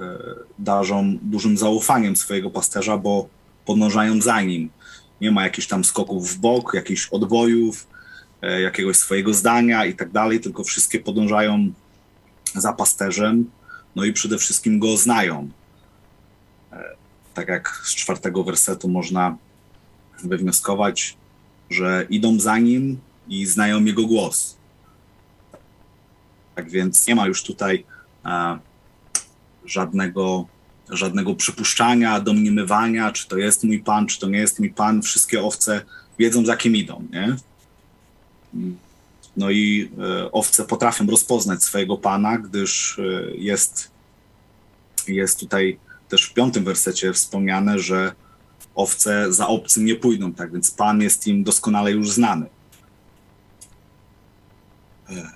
darzą 0.60 1.18
dużym 1.22 1.58
zaufaniem 1.58 2.16
swojego 2.16 2.50
pasterza, 2.50 2.98
bo 2.98 3.28
podążają 3.66 4.22
za 4.22 4.42
nim. 4.42 4.70
Nie 5.22 5.32
ma 5.32 5.44
jakichś 5.44 5.68
tam 5.68 5.84
skoków 5.84 6.30
w 6.30 6.38
bok, 6.38 6.74
jakichś 6.74 7.08
odbojów, 7.08 7.88
jakiegoś 8.62 8.98
swojego 8.98 9.34
zdania 9.34 9.86
i 9.86 9.94
tak 9.94 10.12
dalej, 10.12 10.40
tylko 10.40 10.64
wszystkie 10.64 11.00
podążają 11.00 11.72
za 12.56 12.74
pasterzem 12.74 13.50
no 13.96 14.04
i 14.04 14.14
przede 14.14 14.38
wszystkim 14.38 14.80
go 14.80 14.98
znają. 14.98 15.50
E, 16.72 16.96
tak 17.34 17.48
jak 17.48 17.82
z 17.84 17.96
czwartego 17.96 18.44
wersetu 18.44 18.90
można 18.90 19.38
wywnioskować, 20.24 21.18
że 21.70 22.08
idą 22.10 22.40
za 22.40 22.58
nim 22.58 23.00
i 23.28 23.46
znają 23.46 23.86
jego 23.86 24.08
głos. 24.08 24.58
Tak 26.56 26.70
więc 26.70 27.08
nie 27.08 27.16
ma 27.16 27.28
już 27.28 27.44
tutaj 27.44 27.86
e, 28.26 28.60
żadnego, 29.66 30.46
żadnego 30.90 31.36
przypuszczania, 31.36 32.20
domniemywania, 32.20 33.12
czy 33.12 33.28
to 33.28 33.38
jest 33.38 33.64
mój 33.64 33.80
pan, 33.80 34.08
czy 34.08 34.20
to 34.20 34.28
nie 34.28 34.40
jest 34.40 34.60
mój 34.60 34.70
pan. 34.70 35.02
Wszystkie 35.02 35.44
owce 35.44 35.82
wiedzą, 36.20 36.46
za 36.46 36.58
kim 36.58 36.76
idą. 36.76 37.04
Nie? 37.12 37.36
No 39.38 39.50
i 39.50 39.92
e, 40.00 40.32
owce 40.32 40.66
potrafią 40.66 41.08
rozpoznać 41.08 41.64
swojego 41.64 41.98
pana, 41.98 42.38
gdyż 42.38 43.00
e, 43.00 43.04
jest, 43.36 43.92
jest 45.08 45.40
tutaj 45.40 45.80
też 46.10 46.24
w 46.26 46.34
piątym 46.34 46.64
wersecie 46.64 47.14
wspomniane, 47.14 47.80
że 47.80 48.16
owce 48.76 49.34
za 49.34 49.48
obcym 49.48 49.86
nie 49.86 49.96
pójdą, 49.96 50.34
tak 50.34 50.52
więc 50.54 50.72
pan 50.72 51.02
jest 51.02 51.28
im 51.28 51.44
doskonale 51.44 51.92
już 51.92 52.12
znany. 52.12 52.46
E, 55.10 55.32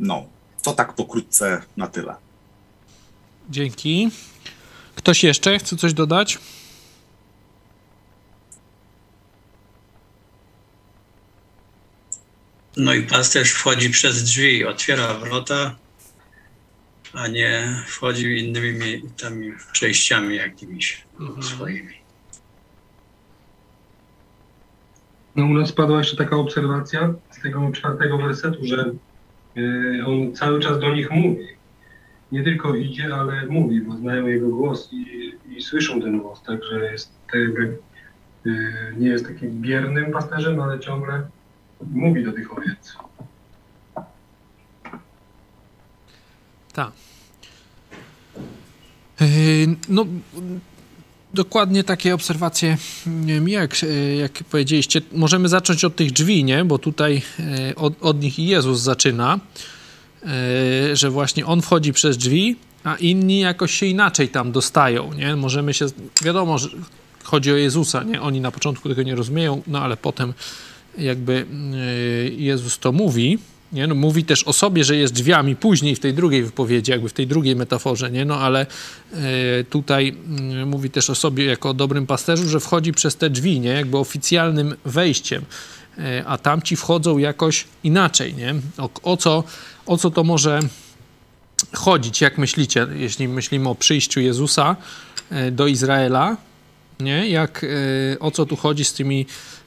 no, 0.00 0.26
to 0.62 0.72
tak 0.72 0.94
pokrótce 0.94 1.62
na 1.76 1.86
tyle. 1.86 2.14
Dzięki. 3.50 4.10
Ktoś 4.94 5.24
jeszcze 5.24 5.58
chce 5.58 5.76
coś 5.76 5.94
dodać? 5.94 6.38
No 12.78 12.94
i 12.94 13.02
pasterz 13.02 13.52
wchodzi 13.52 13.90
przez 13.90 14.24
drzwi, 14.24 14.66
otwiera 14.66 15.14
wrota, 15.14 15.74
a 17.14 17.28
nie 17.28 17.82
wchodzi 17.86 18.38
innymi 18.38 19.02
tam 19.22 19.32
przejściami 19.72 20.36
jakimiś 20.36 21.04
mhm. 21.20 21.42
swoimi. 21.42 21.94
No 25.36 25.44
u 25.44 25.54
nas 25.54 25.72
padła 25.72 25.98
jeszcze 25.98 26.16
taka 26.16 26.36
obserwacja 26.36 27.14
z 27.30 27.42
tego 27.42 27.70
czwartego 27.72 28.18
wersetu, 28.18 28.58
że 28.62 28.92
y, 29.56 30.02
on 30.06 30.34
cały 30.34 30.60
czas 30.60 30.80
do 30.80 30.94
nich 30.94 31.10
mówi. 31.10 31.46
Nie 32.32 32.44
tylko 32.44 32.74
idzie, 32.74 33.14
ale 33.14 33.46
mówi, 33.46 33.80
bo 33.80 33.96
znają 33.96 34.26
jego 34.26 34.48
głos 34.48 34.92
i, 34.92 35.32
i 35.48 35.62
słyszą 35.62 36.02
ten 36.02 36.20
głos, 36.20 36.42
także 36.42 36.92
jest 36.92 37.12
jakby, 37.34 37.78
y, 38.46 38.94
nie 38.96 39.08
jest 39.08 39.26
takim 39.26 39.62
biernym 39.62 40.12
pasterzem, 40.12 40.60
ale 40.60 40.80
ciągle 40.80 41.28
mówi 41.80 42.24
do 42.24 42.32
tych 42.32 42.58
owiec. 42.58 42.96
Tak. 46.72 46.92
No, 49.88 50.06
dokładnie 51.34 51.84
takie 51.84 52.14
obserwacje 52.14 52.76
jak, 53.46 53.76
jak 54.18 54.44
powiedzieliście. 54.50 55.00
Możemy 55.12 55.48
zacząć 55.48 55.84
od 55.84 55.96
tych 55.96 56.12
drzwi, 56.12 56.44
nie? 56.44 56.64
Bo 56.64 56.78
tutaj 56.78 57.22
e, 57.40 57.74
od, 57.74 57.94
od 58.00 58.22
nich 58.22 58.38
Jezus 58.38 58.80
zaczyna, 58.80 59.40
e, 60.22 60.96
że 60.96 61.10
właśnie 61.10 61.46
On 61.46 61.62
wchodzi 61.62 61.92
przez 61.92 62.16
drzwi, 62.16 62.56
a 62.84 62.96
inni 62.96 63.38
jakoś 63.38 63.74
się 63.74 63.86
inaczej 63.86 64.28
tam 64.28 64.52
dostają, 64.52 65.12
nie? 65.12 65.36
Możemy 65.36 65.74
się, 65.74 65.86
wiadomo, 66.22 66.58
że 66.58 66.68
chodzi 67.22 67.52
o 67.52 67.56
Jezusa, 67.56 68.02
nie? 68.02 68.22
Oni 68.22 68.40
na 68.40 68.50
początku 68.50 68.88
tego 68.88 69.02
nie 69.02 69.14
rozumieją, 69.14 69.62
no 69.66 69.80
ale 69.82 69.96
potem 69.96 70.34
jakby 70.98 71.46
e, 71.74 72.28
Jezus 72.28 72.78
to 72.78 72.92
mówi, 72.92 73.38
nie? 73.72 73.86
No, 73.86 73.94
mówi 73.94 74.24
też 74.24 74.44
o 74.44 74.52
sobie, 74.52 74.84
że 74.84 74.96
jest 74.96 75.14
drzwiami 75.14 75.56
później 75.56 75.96
w 75.96 76.00
tej 76.00 76.14
drugiej 76.14 76.42
wypowiedzi, 76.42 76.90
jakby 76.90 77.08
w 77.08 77.12
tej 77.12 77.26
drugiej 77.26 77.56
metaforze, 77.56 78.10
nie? 78.10 78.24
No 78.24 78.40
ale 78.40 78.66
e, 79.12 79.64
tutaj 79.64 80.16
e, 80.62 80.66
mówi 80.66 80.90
też 80.90 81.10
o 81.10 81.14
sobie 81.14 81.44
jako 81.44 81.70
o 81.70 81.74
dobrym 81.74 82.06
pasterzu, 82.06 82.48
że 82.48 82.60
wchodzi 82.60 82.92
przez 82.92 83.16
te 83.16 83.30
drzwi, 83.30 83.60
nie? 83.60 83.70
Jakby 83.70 83.98
oficjalnym 83.98 84.74
wejściem, 84.84 85.44
e, 85.98 86.24
a 86.26 86.38
tamci 86.38 86.76
wchodzą 86.76 87.18
jakoś 87.18 87.64
inaczej, 87.84 88.34
nie? 88.34 88.54
O, 88.78 88.90
o, 89.02 89.16
co, 89.16 89.44
o 89.86 89.96
co 89.96 90.10
to 90.10 90.24
może 90.24 90.60
chodzić, 91.74 92.20
jak 92.20 92.38
myślicie, 92.38 92.86
jeśli 92.96 93.28
myślimy 93.28 93.68
o 93.68 93.74
przyjściu 93.74 94.20
Jezusa 94.20 94.76
do 95.52 95.66
Izraela, 95.66 96.36
nie? 97.00 97.28
Jak, 97.28 97.66
o 98.20 98.30
co 98.30 98.46
tu 98.46 98.56
chodzi 98.56 98.84
z 98.84 98.92
tymi 98.92 99.26
Y, 99.26 99.57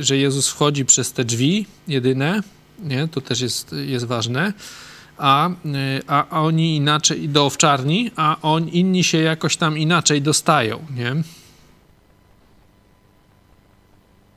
że 0.00 0.16
Jezus 0.16 0.48
wchodzi 0.48 0.84
przez 0.84 1.12
te 1.12 1.24
drzwi 1.24 1.66
jedyne, 1.88 2.42
nie? 2.78 3.08
to 3.08 3.20
też 3.20 3.40
jest, 3.40 3.72
jest 3.72 4.04
ważne, 4.04 4.52
a, 5.18 5.48
y, 5.48 5.52
a 6.06 6.28
oni 6.30 6.76
inaczej 6.76 7.28
do 7.28 7.46
owczarni, 7.46 8.10
a 8.16 8.36
on, 8.42 8.68
inni 8.68 9.04
się 9.04 9.18
jakoś 9.18 9.56
tam 9.56 9.78
inaczej 9.78 10.22
dostają. 10.22 10.86
Nie? 10.96 11.14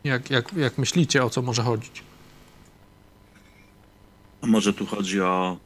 Jak, 0.04 0.30
jak, 0.30 0.54
jak 0.54 0.78
myślicie, 0.78 1.24
o 1.24 1.30
co 1.30 1.42
może 1.42 1.62
chodzić? 1.62 2.04
A 4.42 4.48
może 4.48 4.74
tu 4.74 4.86
chodzi 4.86 5.22
o 5.22 5.58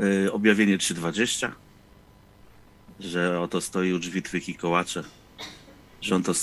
y, 0.00 0.32
objawienie 0.32 0.78
3.20? 0.78 1.50
Że 3.00 3.40
oto 3.40 3.60
stoi 3.60 3.92
u 3.92 3.98
drzwi 3.98 4.22
twych 4.22 4.48
i 4.48 4.54
kołacze 4.54 5.04
że 6.04 6.14
on 6.14 6.22
to 6.22 6.34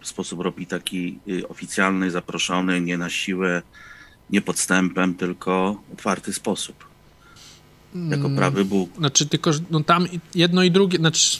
w 0.00 0.06
sposób 0.08 0.40
robi 0.40 0.66
taki 0.66 1.18
y, 1.28 1.48
oficjalny, 1.48 2.10
zaproszony, 2.10 2.80
nie 2.80 2.98
na 2.98 3.10
siłę, 3.10 3.62
nie 4.30 4.40
podstępem, 4.40 5.14
tylko 5.14 5.82
otwarty 5.92 6.32
sposób. 6.32 6.88
Jako 7.94 8.26
mm, 8.26 8.36
prawy 8.36 8.64
Bóg. 8.64 8.96
Znaczy, 8.96 9.26
tylko 9.26 9.50
no 9.70 9.80
tam 9.80 10.06
jedno 10.34 10.62
i 10.62 10.70
drugie, 10.70 10.98
znaczy, 10.98 11.38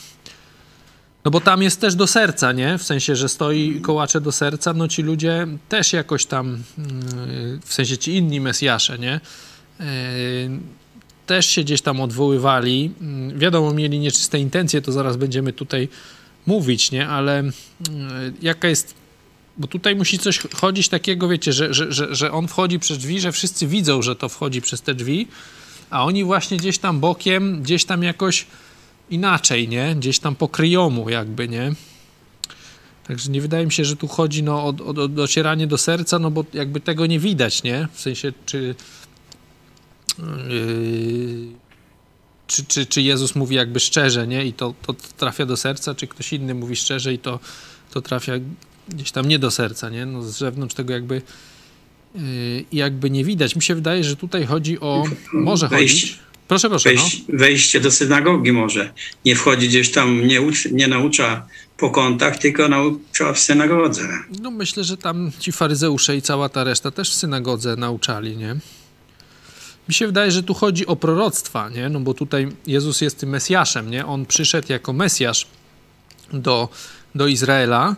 No 1.24 1.30
bo 1.30 1.40
tam 1.40 1.62
jest 1.62 1.80
też 1.80 1.94
do 1.94 2.06
serca, 2.06 2.52
nie? 2.52 2.78
W 2.78 2.82
sensie, 2.82 3.16
że 3.16 3.28
stoi 3.28 3.80
kołacze 3.80 4.20
do 4.20 4.32
serca, 4.32 4.72
no 4.72 4.88
ci 4.88 5.02
ludzie 5.02 5.46
też 5.68 5.92
jakoś 5.92 6.26
tam, 6.26 6.62
yy, 6.78 7.60
w 7.64 7.74
sensie 7.74 7.98
ci 7.98 8.16
inni 8.16 8.40
Mesjasze, 8.40 8.98
nie? 8.98 9.20
Yy, 9.80 9.86
też 11.26 11.46
się 11.46 11.62
gdzieś 11.62 11.82
tam 11.82 12.00
odwoływali. 12.00 12.92
Yy, 13.30 13.38
wiadomo, 13.38 13.74
mieli 13.74 13.98
nieczyste 13.98 14.38
intencje, 14.38 14.82
to 14.82 14.92
zaraz 14.92 15.16
będziemy 15.16 15.52
tutaj 15.52 15.88
mówić, 16.48 16.90
nie? 16.90 17.08
Ale 17.08 17.42
yy, 17.42 18.32
jaka 18.42 18.68
jest 18.68 18.94
bo 19.58 19.66
tutaj 19.66 19.96
musi 19.96 20.18
coś 20.18 20.38
chodzić 20.38 20.88
takiego, 20.88 21.28
wiecie, 21.28 21.52
że, 21.52 21.74
że, 21.74 21.92
że, 21.92 22.14
że 22.14 22.32
on 22.32 22.48
wchodzi 22.48 22.78
przez 22.78 22.98
drzwi, 22.98 23.20
że 23.20 23.32
wszyscy 23.32 23.66
widzą, 23.66 24.02
że 24.02 24.16
to 24.16 24.28
wchodzi 24.28 24.60
przez 24.62 24.82
te 24.82 24.94
drzwi, 24.94 25.28
a 25.90 26.04
oni 26.04 26.24
właśnie 26.24 26.56
gdzieś 26.56 26.78
tam 26.78 27.00
bokiem, 27.00 27.62
gdzieś 27.62 27.84
tam 27.84 28.02
jakoś 28.02 28.46
inaczej, 29.10 29.68
nie? 29.68 29.94
Gdzieś 29.96 30.18
tam 30.18 30.34
po 30.34 30.48
kryjomu 30.48 31.10
jakby, 31.10 31.48
nie? 31.48 31.72
Także 33.06 33.30
nie 33.30 33.40
wydaje 33.40 33.66
mi 33.66 33.72
się, 33.72 33.84
że 33.84 33.96
tu 33.96 34.08
chodzi 34.08 34.42
no, 34.42 34.64
o, 34.64 34.74
o, 34.84 34.88
o 34.88 35.08
docieranie 35.08 35.66
do 35.66 35.78
serca, 35.78 36.18
no 36.18 36.30
bo 36.30 36.44
jakby 36.54 36.80
tego 36.80 37.06
nie 37.06 37.18
widać, 37.18 37.62
nie? 37.62 37.88
W 37.92 38.00
sensie, 38.00 38.32
czy, 38.46 38.74
yy, 40.18 40.24
czy, 42.48 42.64
czy, 42.64 42.86
czy 42.86 43.02
Jezus 43.02 43.34
mówi 43.34 43.56
jakby 43.56 43.80
szczerze, 43.80 44.26
nie? 44.26 44.46
I 44.46 44.52
to, 44.52 44.74
to 44.86 44.94
trafia 45.16 45.46
do 45.46 45.56
serca, 45.56 45.94
czy 45.94 46.06
ktoś 46.06 46.32
inny 46.32 46.54
mówi 46.54 46.76
szczerze 46.76 47.14
i 47.14 47.18
to, 47.18 47.40
to 47.90 48.00
trafia 48.00 48.32
gdzieś 48.88 49.10
tam 49.12 49.28
nie 49.28 49.38
do 49.38 49.50
serca, 49.50 49.90
nie? 49.90 50.06
No, 50.06 50.22
z 50.22 50.38
zewnątrz 50.38 50.74
tego 50.74 50.92
jakby 50.92 51.22
yy, 52.14 52.20
jakby 52.72 53.10
nie 53.10 53.24
widać. 53.24 53.56
Mi 53.56 53.62
się 53.62 53.74
wydaje, 53.74 54.04
że 54.04 54.16
tutaj 54.16 54.46
chodzi 54.46 54.80
o... 54.80 55.04
Może 55.32 55.68
Wejść- 55.68 56.02
chodzić... 56.02 56.18
Proszę, 56.48 56.68
proszę, 56.68 56.90
no. 56.94 57.00
Wejść, 57.00 57.24
wejście 57.28 57.80
do 57.80 57.90
synagogi 57.90 58.52
może. 58.52 58.92
Nie 59.24 59.36
wchodzi 59.36 59.68
gdzieś 59.68 59.90
tam, 59.90 60.26
nie, 60.26 60.40
uczy, 60.42 60.74
nie 60.74 60.88
naucza 60.88 61.46
po 61.76 61.90
kątach, 61.90 62.38
tylko 62.38 62.68
naucza 62.68 63.32
w 63.32 63.38
synagodze. 63.38 64.08
No 64.42 64.50
myślę, 64.50 64.84
że 64.84 64.96
tam 64.96 65.32
ci 65.38 65.52
faryzeusze 65.52 66.16
i 66.16 66.22
cała 66.22 66.48
ta 66.48 66.64
reszta 66.64 66.90
też 66.90 67.10
w 67.10 67.14
synagodze 67.14 67.76
nauczali, 67.76 68.36
nie? 68.36 68.56
Mi 69.88 69.94
się 69.94 70.06
wydaje, 70.06 70.30
że 70.30 70.42
tu 70.42 70.54
chodzi 70.54 70.86
o 70.86 70.96
proroctwa, 70.96 71.68
nie? 71.68 71.88
No 71.88 72.00
bo 72.00 72.14
tutaj 72.14 72.48
Jezus 72.66 73.00
jest 73.00 73.20
tym 73.20 73.28
Mesjaszem, 73.28 73.90
nie? 73.90 74.06
On 74.06 74.26
przyszedł 74.26 74.72
jako 74.72 74.92
Mesjasz 74.92 75.46
do, 76.32 76.68
do 77.14 77.26
Izraela 77.26 77.96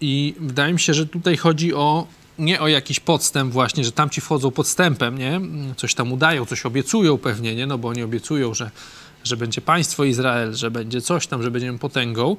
i 0.00 0.34
wydaje 0.40 0.72
mi 0.72 0.80
się, 0.80 0.94
że 0.94 1.06
tutaj 1.06 1.36
chodzi 1.36 1.74
o 1.74 2.06
nie 2.38 2.60
o 2.60 2.68
jakiś 2.68 3.00
podstęp 3.00 3.52
właśnie, 3.52 3.84
że 3.84 3.92
tam 3.92 4.10
ci 4.10 4.20
wchodzą 4.20 4.50
podstępem, 4.50 5.18
nie? 5.18 5.40
Coś 5.76 5.94
tam 5.94 6.12
udają, 6.12 6.46
coś 6.46 6.66
obiecują 6.66 7.18
pewnie, 7.18 7.54
nie? 7.54 7.66
No 7.66 7.78
bo 7.78 7.88
oni 7.88 8.02
obiecują, 8.02 8.54
że, 8.54 8.70
że 9.24 9.36
będzie 9.36 9.60
państwo 9.60 10.04
Izrael, 10.04 10.54
że 10.54 10.70
będzie 10.70 11.00
coś 11.00 11.26
tam, 11.26 11.42
że 11.42 11.50
będziemy 11.50 11.78
potęgą. 11.78 12.36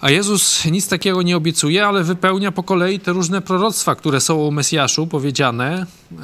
A 0.00 0.10
Jezus 0.10 0.64
nic 0.64 0.88
takiego 0.88 1.22
nie 1.22 1.36
obiecuje, 1.36 1.86
ale 1.86 2.04
wypełnia 2.04 2.52
po 2.52 2.62
kolei 2.62 3.00
te 3.00 3.12
różne 3.12 3.42
proroctwa, 3.42 3.94
które 3.94 4.20
są 4.20 4.46
o 4.46 4.50
Mesjaszu 4.50 5.06
powiedziane 5.06 5.86
yy, 6.10 6.18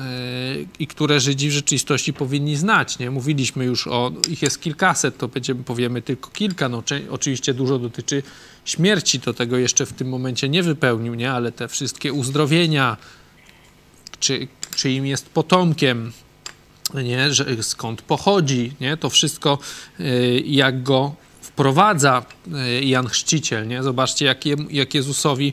i 0.78 0.86
które 0.86 1.20
Żydzi 1.20 1.48
w 1.48 1.52
rzeczywistości 1.52 2.12
powinni 2.12 2.56
znać. 2.56 2.98
Nie? 2.98 3.10
Mówiliśmy 3.10 3.64
już 3.64 3.86
o, 3.86 4.12
ich 4.28 4.42
jest 4.42 4.60
kilkaset, 4.60 5.18
to 5.18 5.28
będziemy, 5.28 5.64
powiemy 5.64 6.02
tylko 6.02 6.30
kilka. 6.30 6.68
No, 6.68 6.82
oczywiście 7.10 7.54
dużo 7.54 7.78
dotyczy 7.78 8.22
śmierci, 8.64 9.20
to 9.20 9.34
tego 9.34 9.56
jeszcze 9.56 9.86
w 9.86 9.92
tym 9.92 10.08
momencie 10.08 10.48
nie 10.48 10.62
wypełnił, 10.62 11.14
nie? 11.14 11.32
ale 11.32 11.52
te 11.52 11.68
wszystkie 11.68 12.12
uzdrowienia, 12.12 12.96
czy, 14.20 14.48
czy 14.76 14.90
im 14.90 15.06
jest 15.06 15.28
potomkiem, 15.28 16.12
nie? 16.94 17.34
Że, 17.34 17.62
skąd 17.62 18.02
pochodzi, 18.02 18.72
nie? 18.80 18.96
to 18.96 19.10
wszystko 19.10 19.58
yy, 19.98 20.40
jak 20.40 20.82
go 20.82 21.14
wprowadza 21.44 22.22
y, 22.80 22.84
Jan 22.84 23.08
Chrzciciel, 23.08 23.68
nie? 23.68 23.82
Zobaczcie, 23.82 24.26
jak, 24.26 24.44
jak 24.70 24.94
Jezusowi 24.94 25.52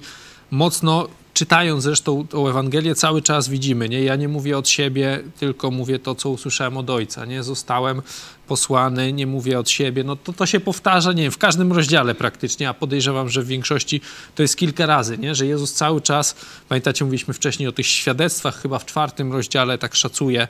mocno, 0.52 1.08
czytając 1.34 1.84
zresztą 1.84 2.28
tą 2.28 2.48
Ewangelię, 2.48 2.96
cały 2.96 3.22
czas 3.22 3.50
widzimy, 3.50 3.90
nie? 3.90 4.04
Ja 4.04 4.16
nie 4.16 4.28
mówię 4.28 4.58
od 4.58 4.70
siebie, 4.70 5.24
tylko 5.40 5.72
mówię 5.72 6.00
to, 6.00 6.16
co 6.16 6.30
usłyszałem 6.30 6.78
od 6.78 6.90
Ojca, 6.90 7.26
nie? 7.26 7.44
Zostałem 7.44 8.02
posłany, 8.48 9.14
nie 9.14 9.28
mówię 9.28 9.60
od 9.60 9.70
siebie, 9.70 10.04
no 10.04 10.16
to 10.16 10.34
to 10.34 10.46
się 10.46 10.60
powtarza, 10.60 11.14
nie 11.14 11.24
wiem, 11.24 11.32
w 11.32 11.38
każdym 11.38 11.74
rozdziale 11.74 12.16
praktycznie, 12.16 12.70
a 12.70 12.74
podejrzewam, 12.74 13.30
że 13.30 13.42
w 13.42 13.48
większości 13.48 14.02
to 14.36 14.42
jest 14.42 14.58
kilka 14.58 14.86
razy, 14.86 15.18
nie? 15.18 15.36
Że 15.36 15.46
Jezus 15.46 15.74
cały 15.74 16.02
czas, 16.02 16.36
pamiętacie, 16.70 17.06
mówiliśmy 17.06 17.34
wcześniej 17.34 17.68
o 17.68 17.72
tych 17.72 17.88
świadectwach, 17.88 18.62
chyba 18.62 18.80
w 18.80 18.86
czwartym 18.86 19.34
rozdziale, 19.34 19.78
tak 19.78 19.96
szacuję, 19.96 20.48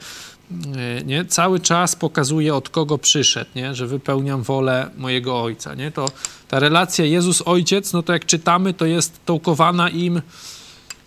y, 0.52 1.06
nie? 1.06 1.26
Cały 1.26 1.60
czas 1.60 1.96
pokazuje, 1.96 2.56
od 2.56 2.70
kogo 2.70 2.98
przyszedł, 2.98 3.52
nie? 3.56 3.76
Że 3.76 3.88
wypełniam 3.88 4.44
wolę 4.44 4.90
mojego 4.98 5.42
Ojca, 5.42 5.76
nie? 5.76 5.92
To 5.92 6.12
ta 6.48 6.60
relacja 6.60 7.06
Jezus-Ojciec, 7.06 7.94
no 7.94 8.04
to 8.04 8.14
jak 8.14 8.26
czytamy, 8.26 8.74
to 8.74 8.86
jest 8.86 9.26
tołkowana 9.26 9.90
im 9.90 10.22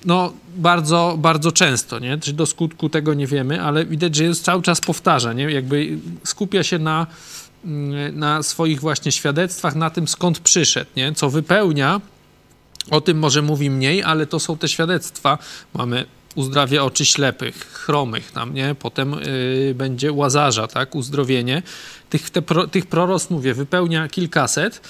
no, 0.04 0.32
bardzo, 0.56 1.14
bardzo 1.18 1.52
często, 1.52 1.98
nie? 1.98 2.18
Czy 2.18 2.32
do 2.32 2.46
skutku 2.46 2.88
tego 2.88 3.14
nie 3.14 3.26
wiemy, 3.26 3.62
ale 3.62 3.86
widać, 3.86 4.16
że 4.16 4.24
Jezus 4.24 4.42
cały 4.42 4.62
czas 4.62 4.80
powtarza, 4.80 5.32
nie? 5.32 5.44
Jakby 5.44 5.98
skupia 6.24 6.62
się 6.62 6.78
na, 6.78 7.06
mm, 7.64 8.18
na 8.18 8.42
swoich 8.42 8.80
właśnie 8.80 9.12
świadectwach, 9.12 9.74
na 9.74 9.90
tym 9.90 10.08
skąd 10.08 10.38
przyszedł, 10.38 10.90
nie? 10.96 11.12
Co 11.12 11.30
wypełnia, 11.30 12.00
o 12.90 13.00
tym 13.00 13.18
może 13.18 13.42
mówi 13.42 13.70
mniej, 13.70 14.02
ale 14.02 14.26
to 14.26 14.40
są 14.40 14.58
te 14.58 14.68
świadectwa. 14.68 15.38
Mamy 15.74 16.06
uzdrawia 16.34 16.82
oczy 16.82 17.04
ślepych, 17.04 17.54
chromych 17.54 18.32
tam, 18.32 18.54
nie? 18.54 18.74
Potem 18.74 19.12
yy, 19.12 19.74
będzie 19.74 20.12
łazarza, 20.12 20.66
tak? 20.66 20.94
Uzdrowienie. 20.94 21.62
Tych, 22.10 22.30
te, 22.30 22.42
pro, 22.42 22.66
tych 22.66 22.86
proroctw, 22.86 23.30
mówię, 23.30 23.54
wypełnia 23.54 24.08
kilkaset. 24.08 24.80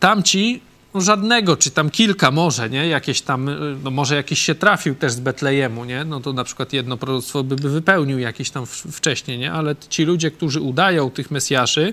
Tamci 0.00 0.60
żadnego, 1.00 1.56
czy 1.56 1.70
tam 1.70 1.90
kilka 1.90 2.30
może, 2.30 2.70
nie? 2.70 2.88
Jakieś 2.88 3.20
tam, 3.20 3.48
y, 3.48 3.76
no 3.84 3.90
może 3.90 4.16
jakiś 4.16 4.40
się 4.40 4.54
trafił 4.54 4.94
też 4.94 5.12
z 5.12 5.20
Betlejemu, 5.20 5.84
nie? 5.84 6.04
No 6.04 6.20
to 6.20 6.32
na 6.32 6.44
przykład 6.44 6.72
jedno 6.72 6.96
proroctwo 6.96 7.44
by, 7.44 7.56
by 7.56 7.70
wypełnił 7.70 8.18
jakieś 8.18 8.50
tam 8.50 8.66
w, 8.66 8.70
wcześniej, 8.70 9.38
nie? 9.38 9.52
Ale 9.52 9.76
ci 9.88 10.04
ludzie, 10.04 10.30
którzy 10.30 10.60
udają 10.60 11.10
tych 11.10 11.30
Mesjaszy, 11.30 11.92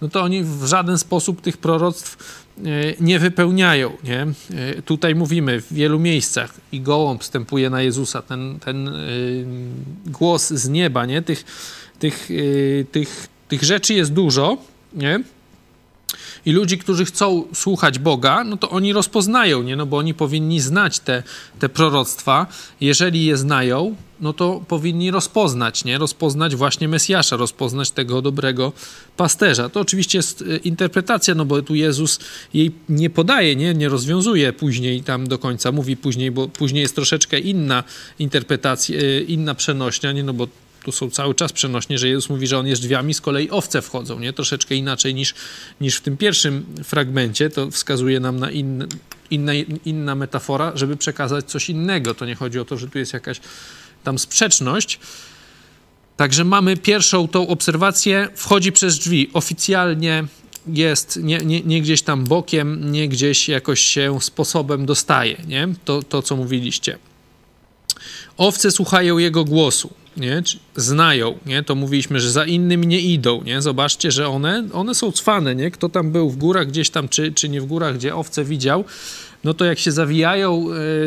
no 0.00 0.08
to 0.08 0.22
oni 0.22 0.44
w 0.44 0.64
żaden 0.64 0.98
sposób 0.98 1.40
tych 1.40 1.56
proroctw 1.56 2.16
y, 2.58 2.96
nie 3.00 3.18
wypełniają, 3.18 3.92
nie? 4.04 4.26
Y, 4.78 4.82
Tutaj 4.82 5.14
mówimy 5.14 5.60
w 5.60 5.72
wielu 5.72 5.98
miejscach 5.98 6.54
i 6.72 6.80
gołąb 6.80 7.22
wstępuje 7.22 7.70
na 7.70 7.82
Jezusa, 7.82 8.22
ten, 8.22 8.58
ten 8.58 8.90
głos 10.06 10.48
z 10.48 10.68
nieba, 10.68 11.06
nie? 11.06 11.22
Tych, 11.22 11.44
tych, 11.98 12.28
tych, 12.92 13.28
tych 13.48 13.62
rzeczy 13.62 13.94
jest 13.94 14.12
dużo, 14.12 14.58
nie? 14.94 15.20
I 16.46 16.52
ludzi, 16.52 16.78
którzy 16.78 17.04
chcą 17.04 17.44
słuchać 17.54 17.98
Boga, 17.98 18.44
no 18.44 18.56
to 18.56 18.70
oni 18.70 18.92
rozpoznają, 18.92 19.62
nie? 19.62 19.76
No 19.76 19.86
bo 19.86 19.96
oni 19.96 20.14
powinni 20.14 20.60
znać 20.60 21.00
te, 21.00 21.22
te 21.58 21.68
proroctwa. 21.68 22.46
Jeżeli 22.80 23.24
je 23.24 23.36
znają, 23.36 23.96
no 24.20 24.32
to 24.32 24.64
powinni 24.68 25.10
rozpoznać, 25.10 25.84
nie? 25.84 25.98
Rozpoznać 25.98 26.56
właśnie 26.56 26.88
Mesjasza, 26.88 27.36
rozpoznać 27.36 27.90
tego 27.90 28.22
dobrego 28.22 28.72
pasterza. 29.16 29.68
To 29.68 29.80
oczywiście 29.80 30.18
jest 30.18 30.42
e, 30.42 30.56
interpretacja, 30.56 31.34
no 31.34 31.44
bo 31.44 31.62
tu 31.62 31.74
Jezus 31.74 32.20
jej 32.54 32.72
nie 32.88 33.10
podaje, 33.10 33.56
nie? 33.56 33.74
Nie 33.74 33.88
rozwiązuje 33.88 34.52
później 34.52 35.02
tam 35.02 35.26
do 35.26 35.38
końca. 35.38 35.72
Mówi 35.72 35.96
później, 35.96 36.30
bo 36.30 36.48
później 36.48 36.82
jest 36.82 36.94
troszeczkę 36.94 37.38
inna 37.38 37.84
interpretacja, 38.18 39.00
e, 39.00 39.20
inna 39.20 39.54
przenośnia, 39.54 40.12
nie? 40.12 40.22
No 40.22 40.32
bo 40.34 40.48
tu 40.84 40.92
są 40.92 41.10
cały 41.10 41.34
czas 41.34 41.52
przenośnie, 41.52 41.98
że 41.98 42.08
Jezus 42.08 42.30
mówi, 42.30 42.46
że 42.46 42.58
on 42.58 42.66
jest 42.66 42.82
drzwiami, 42.82 43.14
z 43.14 43.20
kolei 43.20 43.50
owce 43.50 43.82
wchodzą, 43.82 44.18
nie? 44.18 44.32
Troszeczkę 44.32 44.74
inaczej 44.74 45.14
niż, 45.14 45.34
niż 45.80 45.96
w 45.96 46.00
tym 46.00 46.16
pierwszym 46.16 46.66
fragmencie. 46.84 47.50
To 47.50 47.70
wskazuje 47.70 48.20
nam 48.20 48.40
na 48.40 48.50
in, 48.50 48.88
inna, 49.30 49.52
inna 49.84 50.14
metafora, 50.14 50.72
żeby 50.74 50.96
przekazać 50.96 51.44
coś 51.50 51.70
innego. 51.70 52.14
To 52.14 52.26
nie 52.26 52.34
chodzi 52.34 52.58
o 52.58 52.64
to, 52.64 52.76
że 52.76 52.88
tu 52.88 52.98
jest 52.98 53.12
jakaś 53.12 53.40
tam 54.04 54.18
sprzeczność. 54.18 54.98
Także 56.16 56.44
mamy 56.44 56.76
pierwszą 56.76 57.28
tą 57.28 57.48
obserwację, 57.48 58.28
wchodzi 58.34 58.72
przez 58.72 58.98
drzwi. 58.98 59.30
Oficjalnie 59.32 60.24
jest 60.66 61.16
nie, 61.16 61.38
nie, 61.38 61.60
nie 61.60 61.82
gdzieś 61.82 62.02
tam 62.02 62.24
bokiem, 62.24 62.92
nie 62.92 63.08
gdzieś 63.08 63.48
jakoś 63.48 63.80
się 63.80 64.20
sposobem 64.20 64.86
dostaje, 64.86 65.36
nie? 65.46 65.68
To, 65.84 66.02
to 66.02 66.22
co 66.22 66.36
mówiliście. 66.36 66.98
Owce 68.36 68.70
słuchają 68.70 69.18
jego 69.18 69.44
głosu, 69.44 69.94
nie? 70.16 70.42
Znają, 70.76 71.38
nie? 71.46 71.62
To 71.62 71.74
mówiliśmy, 71.74 72.20
że 72.20 72.30
za 72.30 72.44
innym 72.44 72.84
nie 72.84 73.00
idą, 73.00 73.42
nie? 73.42 73.62
Zobaczcie, 73.62 74.10
że 74.10 74.28
one, 74.28 74.64
one 74.72 74.94
są 74.94 75.12
cwane, 75.12 75.54
nie? 75.54 75.70
Kto 75.70 75.88
tam 75.88 76.12
był 76.12 76.30
w 76.30 76.36
górach 76.36 76.68
gdzieś 76.68 76.90
tam, 76.90 77.08
czy, 77.08 77.32
czy 77.32 77.48
nie 77.48 77.60
w 77.60 77.66
górach, 77.66 77.94
gdzie 77.94 78.14
owce 78.14 78.44
widział, 78.44 78.84
no 79.44 79.54
to 79.54 79.64
jak 79.64 79.78
się 79.78 79.92
zawijają, 79.92 80.66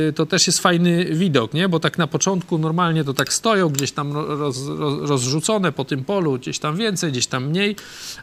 y, 0.09 0.13
to 0.13 0.25
też 0.25 0.47
jest 0.47 0.59
fajny 0.59 1.05
widok, 1.05 1.53
nie? 1.53 1.69
Bo 1.69 1.79
tak 1.79 1.97
na 1.97 2.07
początku 2.07 2.57
normalnie 2.57 3.03
to 3.03 3.13
tak 3.13 3.33
stoją 3.33 3.69
gdzieś 3.69 3.91
tam 3.91 4.13
roz, 4.13 4.67
roz, 4.67 5.09
rozrzucone 5.09 5.71
po 5.71 5.85
tym 5.85 6.03
polu, 6.03 6.39
gdzieś 6.39 6.59
tam 6.59 6.77
więcej, 6.77 7.11
gdzieś 7.11 7.27
tam 7.27 7.45
mniej, 7.45 7.75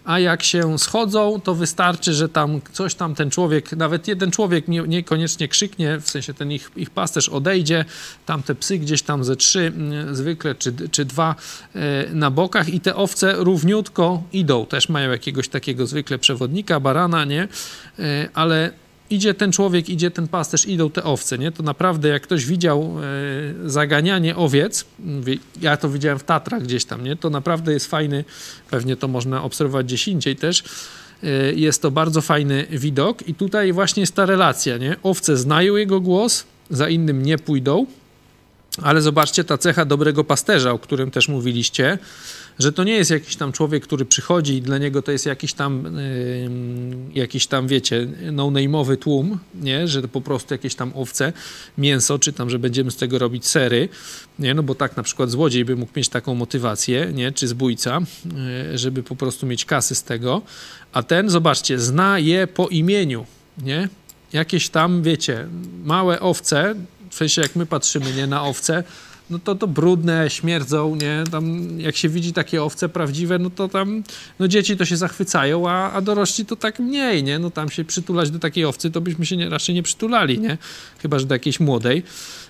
a 0.04 0.18
jak 0.18 0.42
się 0.42 0.78
schodzą, 0.78 1.40
to 1.44 1.54
wystarczy, 1.54 2.12
że 2.12 2.28
tam 2.28 2.60
coś 2.72 2.94
tam 2.94 3.14
ten 3.14 3.30
człowiek, 3.30 3.72
nawet 3.72 4.08
jeden 4.08 4.30
człowiek 4.30 4.68
nie, 4.68 4.82
niekoniecznie 4.82 5.48
krzyknie, 5.48 6.00
w 6.00 6.10
sensie 6.10 6.34
ten 6.34 6.52
ich, 6.52 6.70
ich 6.76 6.90
pasterz 6.90 7.28
odejdzie, 7.28 7.84
tam 8.26 8.42
te 8.42 8.54
psy 8.54 8.78
gdzieś 8.78 9.02
tam 9.02 9.24
ze 9.24 9.36
trzy 9.36 9.72
zwykle, 10.12 10.54
czy, 10.54 10.72
czy 10.90 11.04
dwa 11.04 11.34
y, 11.76 11.80
na 12.14 12.30
bokach 12.30 12.68
i 12.68 12.80
te 12.80 12.96
owce 12.96 13.34
równiutko 13.36 14.22
idą, 14.32 14.66
też 14.66 14.88
mają 14.88 15.10
jakiegoś 15.10 15.48
takiego 15.48 15.86
zwykle 15.86 16.18
przewodnika, 16.18 16.80
barana, 16.80 17.24
nie? 17.24 17.48
Y, 17.98 18.28
ale 18.34 18.83
idzie 19.10 19.34
ten 19.34 19.52
człowiek, 19.52 19.88
idzie 19.88 20.10
ten 20.10 20.28
pasterz, 20.28 20.66
idą 20.66 20.90
te 20.90 21.04
owce, 21.04 21.38
nie? 21.38 21.52
To 21.52 21.62
naprawdę 21.62 22.08
jak 22.08 22.22
ktoś 22.22 22.46
widział 22.46 22.96
e, 23.64 23.70
zaganianie 23.70 24.36
owiec, 24.36 24.84
ja 25.60 25.76
to 25.76 25.88
widziałem 25.88 26.18
w 26.18 26.24
Tatrach 26.24 26.62
gdzieś 26.62 26.84
tam, 26.84 27.04
nie? 27.04 27.16
To 27.16 27.30
naprawdę 27.30 27.72
jest 27.72 27.86
fajny, 27.86 28.24
pewnie 28.70 28.96
to 28.96 29.08
można 29.08 29.42
obserwować 29.42 29.86
gdzieś 29.86 30.08
indziej 30.08 30.36
też, 30.36 30.64
e, 31.22 31.52
jest 31.52 31.82
to 31.82 31.90
bardzo 31.90 32.20
fajny 32.20 32.66
widok 32.70 33.28
i 33.28 33.34
tutaj 33.34 33.72
właśnie 33.72 34.00
jest 34.00 34.14
ta 34.14 34.26
relacja, 34.26 34.76
nie? 34.76 34.96
Owce 35.02 35.36
znają 35.36 35.76
jego 35.76 36.00
głos, 36.00 36.44
za 36.70 36.88
innym 36.88 37.22
nie 37.22 37.38
pójdą, 37.38 37.86
ale 38.82 39.02
zobaczcie 39.02 39.44
ta 39.44 39.58
cecha 39.58 39.84
dobrego 39.84 40.24
pasterza, 40.24 40.72
o 40.72 40.78
którym 40.78 41.10
też 41.10 41.28
mówiliście, 41.28 41.98
że 42.58 42.72
to 42.72 42.84
nie 42.84 42.92
jest 42.92 43.10
jakiś 43.10 43.36
tam 43.36 43.52
człowiek, 43.52 43.82
który 43.82 44.04
przychodzi 44.04 44.54
i 44.54 44.62
dla 44.62 44.78
niego 44.78 45.02
to 45.02 45.12
jest 45.12 45.26
jakiś 45.26 45.52
tam, 45.52 45.96
yy, 47.14 47.20
jakiś 47.20 47.46
tam, 47.46 47.68
wiecie, 47.68 48.08
no-name'owy 48.32 48.96
tłum, 48.96 49.38
nie? 49.54 49.88
że 49.88 50.02
to 50.02 50.08
po 50.08 50.20
prostu 50.20 50.54
jakieś 50.54 50.74
tam 50.74 50.92
owce, 50.94 51.32
mięso, 51.78 52.18
czy 52.18 52.32
tam, 52.32 52.50
że 52.50 52.58
będziemy 52.58 52.90
z 52.90 52.96
tego 52.96 53.18
robić 53.18 53.46
sery, 53.46 53.88
nie? 54.38 54.54
no 54.54 54.62
bo 54.62 54.74
tak 54.74 54.96
na 54.96 55.02
przykład 55.02 55.30
złodziej 55.30 55.64
by 55.64 55.76
mógł 55.76 55.92
mieć 55.96 56.08
taką 56.08 56.34
motywację, 56.34 57.10
nie? 57.14 57.32
czy 57.32 57.48
zbójca, 57.48 58.00
yy, 58.70 58.78
żeby 58.78 59.02
po 59.02 59.16
prostu 59.16 59.46
mieć 59.46 59.64
kasy 59.64 59.94
z 59.94 60.02
tego, 60.02 60.42
a 60.92 61.02
ten, 61.02 61.30
zobaczcie, 61.30 61.78
zna 61.78 62.18
je 62.18 62.46
po 62.46 62.68
imieniu, 62.68 63.26
nie? 63.58 63.88
Jakieś 64.32 64.68
tam, 64.68 65.02
wiecie, 65.02 65.48
małe 65.84 66.20
owce, 66.20 66.74
w 67.14 67.16
sensie 67.16 67.42
jak 67.42 67.56
my 67.56 67.66
patrzymy, 67.66 68.12
nie, 68.12 68.26
na 68.26 68.42
owce, 68.42 68.84
no 69.30 69.38
to 69.38 69.54
to 69.54 69.66
brudne, 69.66 70.30
śmierdzą, 70.30 70.94
nie? 70.96 71.24
Tam 71.30 71.68
jak 71.80 71.96
się 71.96 72.08
widzi 72.08 72.32
takie 72.32 72.62
owce 72.62 72.88
prawdziwe, 72.88 73.38
no 73.38 73.50
to 73.50 73.68
tam, 73.68 74.02
no 74.38 74.48
dzieci 74.48 74.76
to 74.76 74.84
się 74.84 74.96
zachwycają, 74.96 75.68
a, 75.68 75.92
a 75.92 76.00
dorośli 76.00 76.46
to 76.46 76.56
tak 76.56 76.78
mniej, 76.78 77.24
nie? 77.24 77.38
No 77.38 77.50
tam 77.50 77.70
się 77.70 77.84
przytulać 77.84 78.30
do 78.30 78.38
takiej 78.38 78.64
owcy, 78.64 78.90
to 78.90 79.00
byśmy 79.00 79.26
się 79.26 79.36
nie, 79.36 79.48
raczej 79.48 79.74
nie 79.74 79.82
przytulali, 79.82 80.38
nie? 80.38 80.58
Chyba, 81.02 81.18
że 81.18 81.26
do 81.26 81.34
jakiejś 81.34 81.60
młodej. 81.60 82.02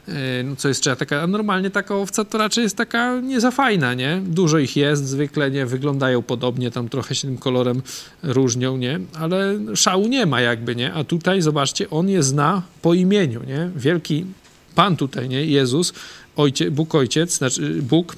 E, 0.08 0.42
no 0.42 0.56
co 0.56 0.68
jest 0.68 0.82
trzeba 0.82 0.96
taka, 0.96 1.22
a 1.22 1.26
normalnie 1.26 1.70
taka 1.70 1.94
owca 1.94 2.24
to 2.24 2.38
raczej 2.38 2.62
jest 2.62 2.76
taka 2.76 3.20
nie 3.20 3.40
za 3.40 3.50
fajna, 3.50 3.94
nie? 3.94 4.22
Dużo 4.26 4.58
ich 4.58 4.76
jest, 4.76 5.06
zwykle 5.06 5.50
nie 5.50 5.66
wyglądają 5.66 6.22
podobnie, 6.22 6.70
tam 6.70 6.88
trochę 6.88 7.14
się 7.14 7.28
tym 7.28 7.38
kolorem 7.38 7.82
różnią, 8.22 8.76
nie? 8.76 9.00
Ale 9.20 9.58
szału 9.74 10.08
nie 10.08 10.26
ma 10.26 10.40
jakby, 10.40 10.76
nie? 10.76 10.92
A 10.92 11.04
tutaj, 11.04 11.42
zobaczcie, 11.42 11.90
on 11.90 12.08
je 12.08 12.22
zna 12.22 12.62
po 12.82 12.94
imieniu, 12.94 13.40
nie? 13.46 13.70
Wielki 13.76 14.24
Pan 14.74 14.96
tutaj, 14.96 15.28
nie? 15.28 15.44
Jezus, 15.44 15.92
ojciec, 16.36 16.74
Bóg 16.74 16.94
Ojciec, 16.94 17.36
znaczy 17.36 17.82
Bóg, 17.82 18.16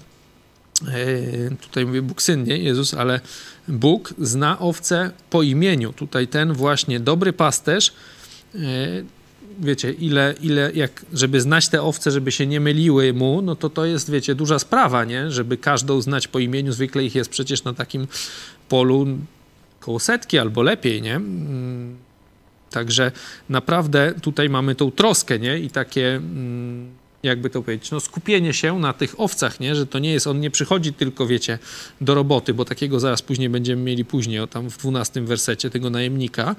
e, 0.89 1.57
tutaj 1.61 1.87
mówię 1.87 2.03
Bóg 2.03 2.23
Syn, 2.23 2.45
nie 2.45 2.59
Jezus, 2.59 2.95
ale 2.95 3.21
Bóg 3.69 4.15
zna 4.19 4.59
owce 4.59 5.11
po 5.31 5.43
imieniu. 5.43 5.93
Tutaj 5.93 6.29
ten 6.29 6.53
właśnie 6.53 7.01
dobry 7.01 7.33
pasterz, 7.33 7.93
e, 8.55 8.59
wiecie, 9.61 9.93
ile, 9.93 10.35
ile, 10.43 10.73
jak, 10.75 11.07
żeby 11.13 11.41
znać 11.41 11.69
te 11.69 11.83
owce, 11.83 12.11
żeby 12.11 12.33
się 12.33 12.47
nie 12.47 12.61
myliły 12.61 13.13
mu, 13.13 13.43
no 13.43 13.57
to 13.57 13.71
to 13.71 13.85
jest, 13.85 14.11
wiecie, 14.11 14.35
duża 14.35 14.59
sprawa, 14.59 15.05
nie? 15.05 15.31
Żeby 15.31 15.57
każdą 15.57 16.01
znać 16.01 16.29
po 16.29 16.39
imieniu, 16.39 16.73
zwykle 16.73 17.05
ich 17.05 17.15
jest 17.15 17.31
przecież 17.31 17.65
na 17.65 17.75
takim 17.75 18.07
polu 18.69 19.07
koło 19.81 19.99
setki 20.01 20.39
albo 20.39 20.63
lepiej, 20.63 21.03
nie? 21.03 21.21
Także 22.77 23.13
naprawdę 23.49 24.15
tutaj 24.23 24.49
mamy 24.49 24.75
tą 24.75 24.91
troskę, 24.91 25.39
nie? 25.39 25.59
I 25.59 25.71
takie... 25.71 26.15
Mm, 26.17 26.91
jakby 27.23 27.51
to 27.51 27.63
powiedzieć, 27.63 27.91
no 27.91 28.01
skupienie 28.01 28.53
się 28.53 28.79
na 28.79 28.93
tych 28.93 29.21
owcach, 29.21 29.61
nie? 29.61 29.75
że 29.75 29.87
to 29.87 29.99
nie 29.99 30.13
jest, 30.13 30.27
on 30.27 30.41
nie 30.41 30.51
przychodzi 30.51 30.93
tylko, 30.93 31.27
wiecie, 31.27 31.59
do 32.01 32.15
roboty, 32.15 32.55
bo 32.55 32.65
takiego 32.65 33.01
zaraz 33.01 33.23
później 33.23 33.49
będziemy 33.49 33.83
mieli 33.83 34.05
później, 34.05 34.41
o 34.41 34.47
tam 34.47 34.71
w 34.71 34.79
dwunastym 34.79 35.27
wersecie 35.27 35.71
tego 35.71 35.91
najemnika. 35.91 36.57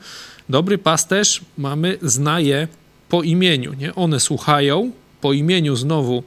Dobry 0.50 0.78
pasterz 0.78 1.42
mamy, 1.58 1.98
znaje 2.02 2.68
po 3.10 3.24
imieniu, 3.24 3.74
nie? 3.74 3.96
One 3.96 4.20
słuchają, 4.20 4.92
po 5.22 5.34
imieniu 5.34 5.76
znowu 5.76 6.24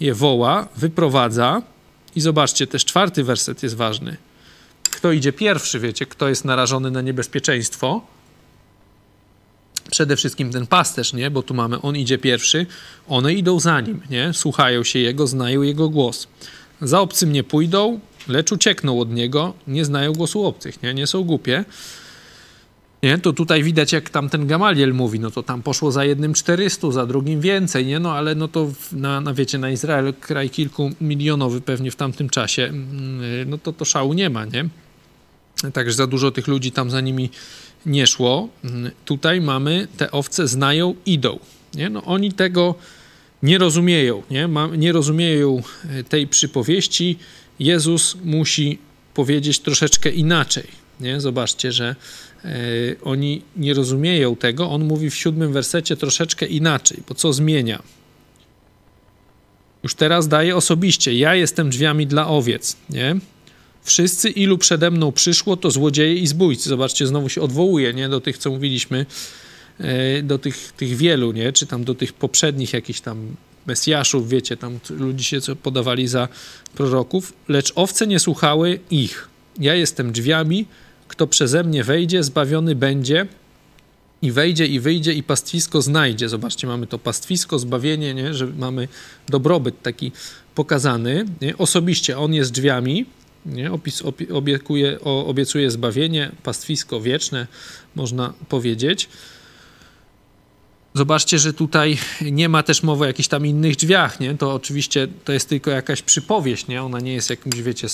je 0.00 0.14
woła, 0.14 0.68
wyprowadza 0.76 1.62
i 2.16 2.20
zobaczcie, 2.20 2.66
też 2.66 2.84
czwarty 2.84 3.24
werset 3.24 3.62
jest 3.62 3.76
ważny. 3.76 4.16
Kto 4.90 5.12
idzie 5.12 5.32
pierwszy, 5.32 5.80
wiecie, 5.80 6.06
kto 6.06 6.28
jest 6.28 6.44
narażony 6.44 6.90
na 6.90 7.02
niebezpieczeństwo, 7.02 8.02
przede 9.90 10.16
wszystkim 10.16 10.50
ten 10.50 10.66
pasterz, 10.66 11.12
nie? 11.12 11.30
Bo 11.30 11.42
tu 11.42 11.54
mamy, 11.54 11.80
on 11.80 11.96
idzie 11.96 12.18
pierwszy, 12.18 12.66
one 13.08 13.34
idą 13.34 13.60
za 13.60 13.80
nim, 13.80 14.00
nie? 14.10 14.32
Słuchają 14.32 14.84
się 14.84 14.98
jego, 14.98 15.26
znają 15.26 15.62
jego 15.62 15.88
głos. 15.88 16.28
Za 16.82 17.00
obcym 17.00 17.32
nie 17.32 17.44
pójdą, 17.44 18.00
lecz 18.28 18.52
uciekną 18.52 19.00
od 19.00 19.10
niego, 19.10 19.54
nie 19.66 19.84
znają 19.84 20.12
głosu 20.12 20.44
obcych, 20.44 20.82
nie? 20.82 20.94
Nie 20.94 21.06
są 21.06 21.24
głupie. 21.24 21.64
Nie, 23.02 23.18
to 23.18 23.32
tutaj 23.32 23.62
widać, 23.62 23.92
jak 23.92 24.10
tam 24.10 24.28
ten 24.28 24.46
Gamaliel 24.46 24.94
mówi, 24.94 25.20
no 25.20 25.30
to 25.30 25.42
tam 25.42 25.62
poszło 25.62 25.92
za 25.92 26.04
jednym 26.04 26.34
400, 26.34 26.90
za 26.90 27.06
drugim 27.06 27.40
więcej, 27.40 27.86
nie? 27.86 27.98
No 27.98 28.12
ale 28.12 28.34
no 28.34 28.48
to 28.48 28.70
na, 28.92 29.20
na 29.20 29.34
wiecie, 29.34 29.58
na 29.58 29.70
Izrael, 29.70 30.14
kraj 30.20 30.50
kilku 30.50 30.90
milionowy 31.00 31.60
pewnie 31.60 31.90
w 31.90 31.96
tamtym 31.96 32.28
czasie, 32.28 32.62
mm, 32.62 33.50
no 33.50 33.58
to 33.58 33.72
to 33.72 33.84
szału 33.84 34.12
nie 34.12 34.30
ma, 34.30 34.44
nie? 34.44 34.68
Także 35.72 35.92
za 35.92 36.06
dużo 36.06 36.30
tych 36.30 36.48
ludzi 36.48 36.72
tam 36.72 36.90
za 36.90 37.00
nimi 37.00 37.30
nie 37.86 38.06
szło. 38.06 38.48
Mm, 38.64 38.90
tutaj 39.04 39.40
mamy, 39.40 39.88
te 39.96 40.10
owce 40.10 40.48
znają, 40.48 40.94
idą. 41.06 41.38
Nie? 41.74 41.90
No, 41.90 42.04
oni 42.04 42.32
tego 42.32 42.74
nie 43.42 43.58
rozumieją, 43.58 44.22
nie? 44.30 44.48
Nie 44.76 44.92
rozumieją 44.92 45.62
e, 45.90 46.04
tej 46.04 46.26
przypowieści. 46.26 47.18
Jezus 47.58 48.16
musi 48.24 48.78
powiedzieć 49.14 49.58
troszeczkę 49.58 50.10
inaczej. 50.10 50.64
Nie? 51.00 51.20
Zobaczcie, 51.20 51.72
że 51.72 51.96
e, 52.44 52.48
oni 53.04 53.42
nie 53.56 53.74
rozumieją 53.74 54.36
tego. 54.36 54.70
On 54.70 54.84
mówi 54.84 55.10
w 55.10 55.16
siódmym 55.16 55.52
wersecie 55.52 55.96
troszeczkę 55.96 56.46
inaczej, 56.46 57.02
bo 57.08 57.14
co 57.14 57.32
zmienia? 57.32 57.82
Już 59.82 59.94
teraz 59.94 60.28
daje 60.28 60.56
osobiście. 60.56 61.14
Ja 61.14 61.34
jestem 61.34 61.70
drzwiami 61.70 62.06
dla 62.06 62.28
owiec. 62.28 62.76
Nie? 62.90 63.16
Wszyscy, 63.88 64.30
ilu 64.30 64.58
przede 64.58 64.90
mną 64.90 65.12
przyszło, 65.12 65.56
to 65.56 65.70
złodzieje 65.70 66.14
i 66.14 66.26
zbójcy. 66.26 66.68
Zobaczcie, 66.68 67.06
znowu 67.06 67.28
się 67.28 67.40
odwołuje 67.40 67.94
nie? 67.94 68.08
do 68.08 68.20
tych, 68.20 68.38
co 68.38 68.50
mówiliśmy, 68.50 69.06
e, 69.80 70.22
do 70.22 70.38
tych, 70.38 70.72
tych 70.76 70.96
wielu, 70.96 71.32
nie? 71.32 71.52
czy 71.52 71.66
tam 71.66 71.84
do 71.84 71.94
tych 71.94 72.12
poprzednich 72.12 72.72
jakichś 72.72 73.00
tam 73.00 73.36
Mesjaszów, 73.66 74.28
wiecie, 74.28 74.56
tam 74.56 74.78
ludzi 74.90 75.24
się 75.24 75.40
co 75.40 75.56
podawali 75.56 76.08
za 76.08 76.28
proroków, 76.74 77.32
lecz 77.48 77.72
owce 77.74 78.06
nie 78.06 78.18
słuchały 78.18 78.80
ich. 78.90 79.28
Ja 79.58 79.74
jestem 79.74 80.12
drzwiami, 80.12 80.66
kto 81.08 81.26
przeze 81.26 81.64
mnie 81.64 81.84
wejdzie, 81.84 82.22
zbawiony 82.22 82.74
będzie 82.74 83.26
i 84.22 84.32
wejdzie 84.32 84.66
i 84.66 84.80
wyjdzie 84.80 85.12
i 85.12 85.22
pastwisko 85.22 85.82
znajdzie. 85.82 86.28
Zobaczcie, 86.28 86.66
mamy 86.66 86.86
to 86.86 86.98
pastwisko, 86.98 87.58
zbawienie, 87.58 88.14
nie? 88.14 88.34
że 88.34 88.46
mamy 88.46 88.88
dobrobyt 89.28 89.82
taki 89.82 90.12
pokazany. 90.54 91.24
Nie? 91.40 91.58
Osobiście 91.58 92.18
on 92.18 92.34
jest 92.34 92.52
drzwiami, 92.52 93.06
nie? 93.48 93.72
Opis, 93.72 94.02
obiekuje, 94.32 95.00
obiecuje 95.00 95.70
zbawienie, 95.70 96.32
pastwisko 96.42 97.00
wieczne, 97.00 97.46
można 97.94 98.34
powiedzieć. 98.48 99.08
Zobaczcie, 100.94 101.38
że 101.38 101.52
tutaj 101.52 101.98
nie 102.22 102.48
ma 102.48 102.62
też 102.62 102.82
mowy 102.82 103.04
o 103.04 103.06
jakichś 103.06 103.28
tam 103.28 103.46
innych 103.46 103.76
drzwiach, 103.76 104.20
nie? 104.20 104.34
To 104.34 104.54
oczywiście 104.54 105.08
to 105.24 105.32
jest 105.32 105.48
tylko 105.48 105.70
jakaś 105.70 106.02
przypowieść, 106.02 106.66
nie? 106.66 106.82
Ona 106.82 107.00
nie 107.00 107.14
jest 107.14 107.30
jakimś, 107.30 107.62
wiecie, 107.62 107.88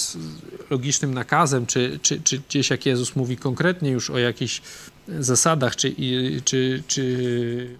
logicznym 0.70 1.14
nakazem, 1.14 1.66
czy, 1.66 1.98
czy, 2.02 2.20
czy 2.22 2.38
gdzieś 2.48 2.70
jak 2.70 2.86
Jezus 2.86 3.16
mówi 3.16 3.36
konkretnie 3.36 3.90
już 3.90 4.10
o 4.10 4.18
jakichś 4.18 4.62
zasadach, 5.18 5.76
czy, 5.76 5.94
czy, 6.44 6.82
czy 6.86 7.78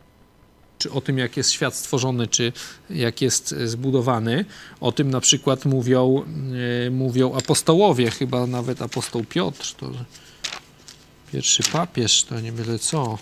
czy 0.78 0.90
o 0.90 1.00
tym, 1.00 1.18
jak 1.18 1.37
jest 1.37 1.50
świat 1.50 1.74
stworzony, 1.76 2.26
czy 2.26 2.52
jak 2.90 3.20
jest 3.20 3.54
zbudowany. 3.64 4.44
O 4.80 4.92
tym 4.92 5.10
na 5.10 5.20
przykład 5.20 5.64
mówią, 5.64 6.24
e, 6.87 6.90
mówią 6.90 7.34
apostołowie, 7.34 8.10
chyba 8.10 8.46
nawet 8.46 8.82
apostoł 8.82 9.24
Piotr, 9.24 9.74
to 9.74 9.90
pierwszy 11.32 11.62
papież, 11.62 12.24
to 12.24 12.40
nie 12.40 12.52
byle 12.52 12.78
co. 12.78 13.18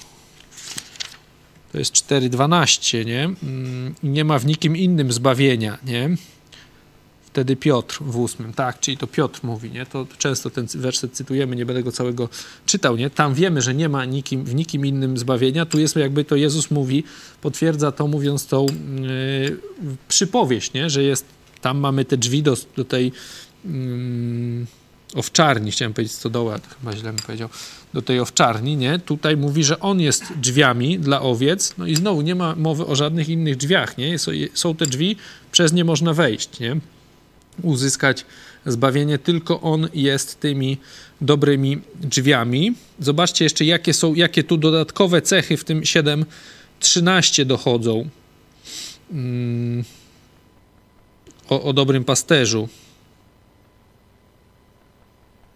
To 1.73 1.79
jest 1.79 1.93
4.12, 1.93 3.05
nie? 3.05 3.25
Mm, 3.25 3.95
nie 4.03 4.25
ma 4.25 4.38
w 4.38 4.47
nikim 4.47 4.77
innym 4.77 5.12
zbawienia, 5.12 5.79
nie? 5.85 6.17
Wtedy 7.33 7.57
Piotr 7.57 7.99
w 8.01 8.16
ósmym, 8.16 8.53
tak, 8.53 8.81
czyli 8.81 8.97
to 8.97 9.07
Piotr 9.07 9.40
mówi, 9.42 9.71
nie? 9.71 9.87
To 9.87 10.07
często 10.18 10.51
ten 10.51 10.66
werset 10.75 11.12
cytujemy, 11.12 11.57
nie 11.57 11.66
będę 11.66 11.83
go 11.83 11.92
całego 11.92 12.29
czytał, 12.66 12.97
nie? 12.97 13.11
Tam 13.11 13.35
wiemy, 13.35 13.62
że 13.62 13.75
nie 13.75 13.88
ma 13.88 14.05
nikim, 14.05 14.45
w 14.45 14.55
nikim 14.55 14.87
innym 14.87 15.18
zbawienia. 15.18 15.66
Tu 15.66 15.79
jest 15.79 15.97
jakby 15.97 16.25
to 16.25 16.37
Jezus 16.37 16.71
mówi, 16.71 17.05
potwierdza 17.40 17.92
to 17.92 18.07
mówiąc 18.07 18.47
tą 18.47 18.66
yy, 18.66 19.57
przypowieść, 20.09 20.73
nie? 20.73 20.90
Że 20.90 21.03
jest, 21.03 21.25
tam 21.61 21.79
mamy 21.79 22.05
te 22.05 22.16
drzwi 22.16 22.42
do, 22.42 22.57
do 22.77 22.85
tej 22.85 23.12
yy, 23.64 24.66
owczarni, 25.14 25.71
chciałem 25.71 25.95
powiedzieć 25.95 26.16
stodoła, 26.16 26.59
to 26.59 26.68
chyba 26.81 26.97
źle 26.97 27.12
mi 27.12 27.18
powiedział, 27.18 27.49
do 27.95 28.03
tej 28.03 28.21
owczarni, 28.21 28.77
nie? 28.77 28.99
Tutaj 28.99 29.37
mówi, 29.37 29.64
że 29.64 29.81
on 29.81 30.01
jest 30.01 30.25
drzwiami 30.37 30.99
dla 30.99 31.23
owiec, 31.23 31.75
no 31.79 31.87
i 31.87 31.97
znowu 31.97 32.23
nie 32.23 32.35
ma 32.35 32.55
mowy 32.57 32.87
o 32.87 32.97
żadnych 32.97 33.29
innych 33.29 33.57
drzwiach, 33.57 33.99
nie? 33.99 34.16
Są 34.55 34.75
te 34.75 34.87
drzwi, 34.87 35.16
przez 35.53 35.73
nie 35.73 35.85
można 35.85 36.14
wejść, 36.14 36.61
nie? 36.61 36.77
Uzyskać 37.62 38.25
zbawienie, 38.67 39.19
tylko 39.19 39.61
On 39.61 39.88
jest 39.95 40.41
tymi 40.41 40.79
dobrymi 41.21 41.81
drzwiami. 42.01 42.75
Zobaczcie 43.01 43.45
jeszcze, 43.45 43.65
jakie 43.65 43.95
są, 43.95 44.15
jakie 44.15 44.45
tu 44.45 44.57
dodatkowe 44.57 45.23
cechy 45.23 45.57
w 45.57 45.65
tym 45.65 45.81
7.13 45.81 47.45
dochodzą 47.45 48.09
mm, 49.12 49.85
o, 51.49 51.62
o 51.62 51.73
dobrym 51.73 52.05
pasterzu. 52.05 52.69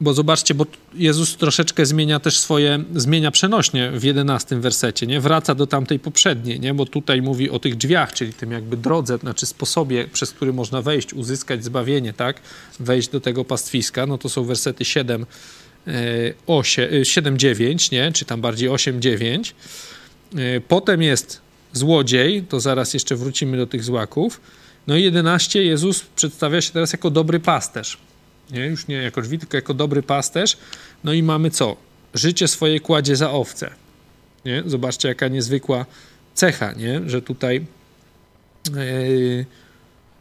Bo 0.01 0.15
zobaczcie, 0.15 0.55
bo 0.55 0.67
Jezus 0.95 1.37
troszeczkę 1.37 1.87
zmienia 1.87 2.21
też 2.21 2.39
swoje, 2.39 2.85
zmienia 2.95 3.31
przenośnie 3.31 3.91
w 3.91 4.03
jedenastym 4.03 4.61
wersecie, 4.61 5.07
nie? 5.07 5.21
Wraca 5.21 5.55
do 5.55 5.67
tamtej 5.67 5.99
poprzedniej, 5.99 6.61
nie? 6.61 6.75
Bo 6.75 6.87
tutaj 6.87 7.23
mówi 7.23 7.51
o 7.51 7.59
tych 7.59 7.77
drzwiach, 7.77 8.13
czyli 8.13 8.33
tym 8.33 8.53
jakby 8.53 8.77
drodze, 8.77 9.19
znaczy 9.19 9.47
sposobie, 9.47 10.09
przez 10.13 10.31
który 10.31 10.53
można 10.53 10.83
wejść, 10.83 11.15
uzyskać 11.15 11.65
zbawienie, 11.65 12.13
tak? 12.13 12.41
Wejść 12.81 13.09
do 13.09 13.21
tego 13.21 13.45
pastwiska, 13.45 14.07
no 14.07 14.19
to 14.19 14.29
są 14.29 14.45
wersety 14.45 14.85
7, 14.85 15.27
8, 16.47 17.05
7 17.05 17.39
9, 17.39 17.91
nie? 17.91 18.13
Czy 18.13 18.25
tam 18.25 18.41
bardziej 18.41 18.69
8, 18.69 19.03
9. 19.03 19.55
E, 20.35 20.61
potem 20.61 21.03
jest 21.03 21.41
złodziej, 21.73 22.43
to 22.43 22.61
zaraz 22.61 22.95
jeszcze 22.95 23.17
wrócimy 23.17 23.57
do 23.57 23.67
tych 23.67 23.85
złaków. 23.85 24.41
No 24.87 24.97
i 24.97 25.03
11 25.03 25.63
Jezus 25.65 26.03
przedstawia 26.17 26.61
się 26.61 26.73
teraz 26.73 26.93
jako 26.93 27.11
dobry 27.11 27.41
pasterz 27.41 27.99
nie? 28.51 28.67
już 28.67 28.87
nie 28.87 28.97
jako 28.97 29.23
drzwi, 29.23 29.39
tylko 29.39 29.57
jako 29.57 29.75
dobry 29.75 30.03
pasterz. 30.03 30.57
No 31.05 31.13
i 31.13 31.23
mamy 31.23 31.51
co? 31.51 31.77
Życie 32.15 32.49
swoje 32.49 32.81
kładzie 32.81 33.17
za 33.17 33.31
owce. 33.31 33.71
Nie? 34.45 34.63
Zobaczcie, 34.67 35.09
jaka 35.09 35.29
niezwykła 35.29 35.87
cecha, 36.35 36.73
nie? 36.73 37.01
że 37.07 37.23
tutaj 37.23 37.67
yy, 38.75 39.47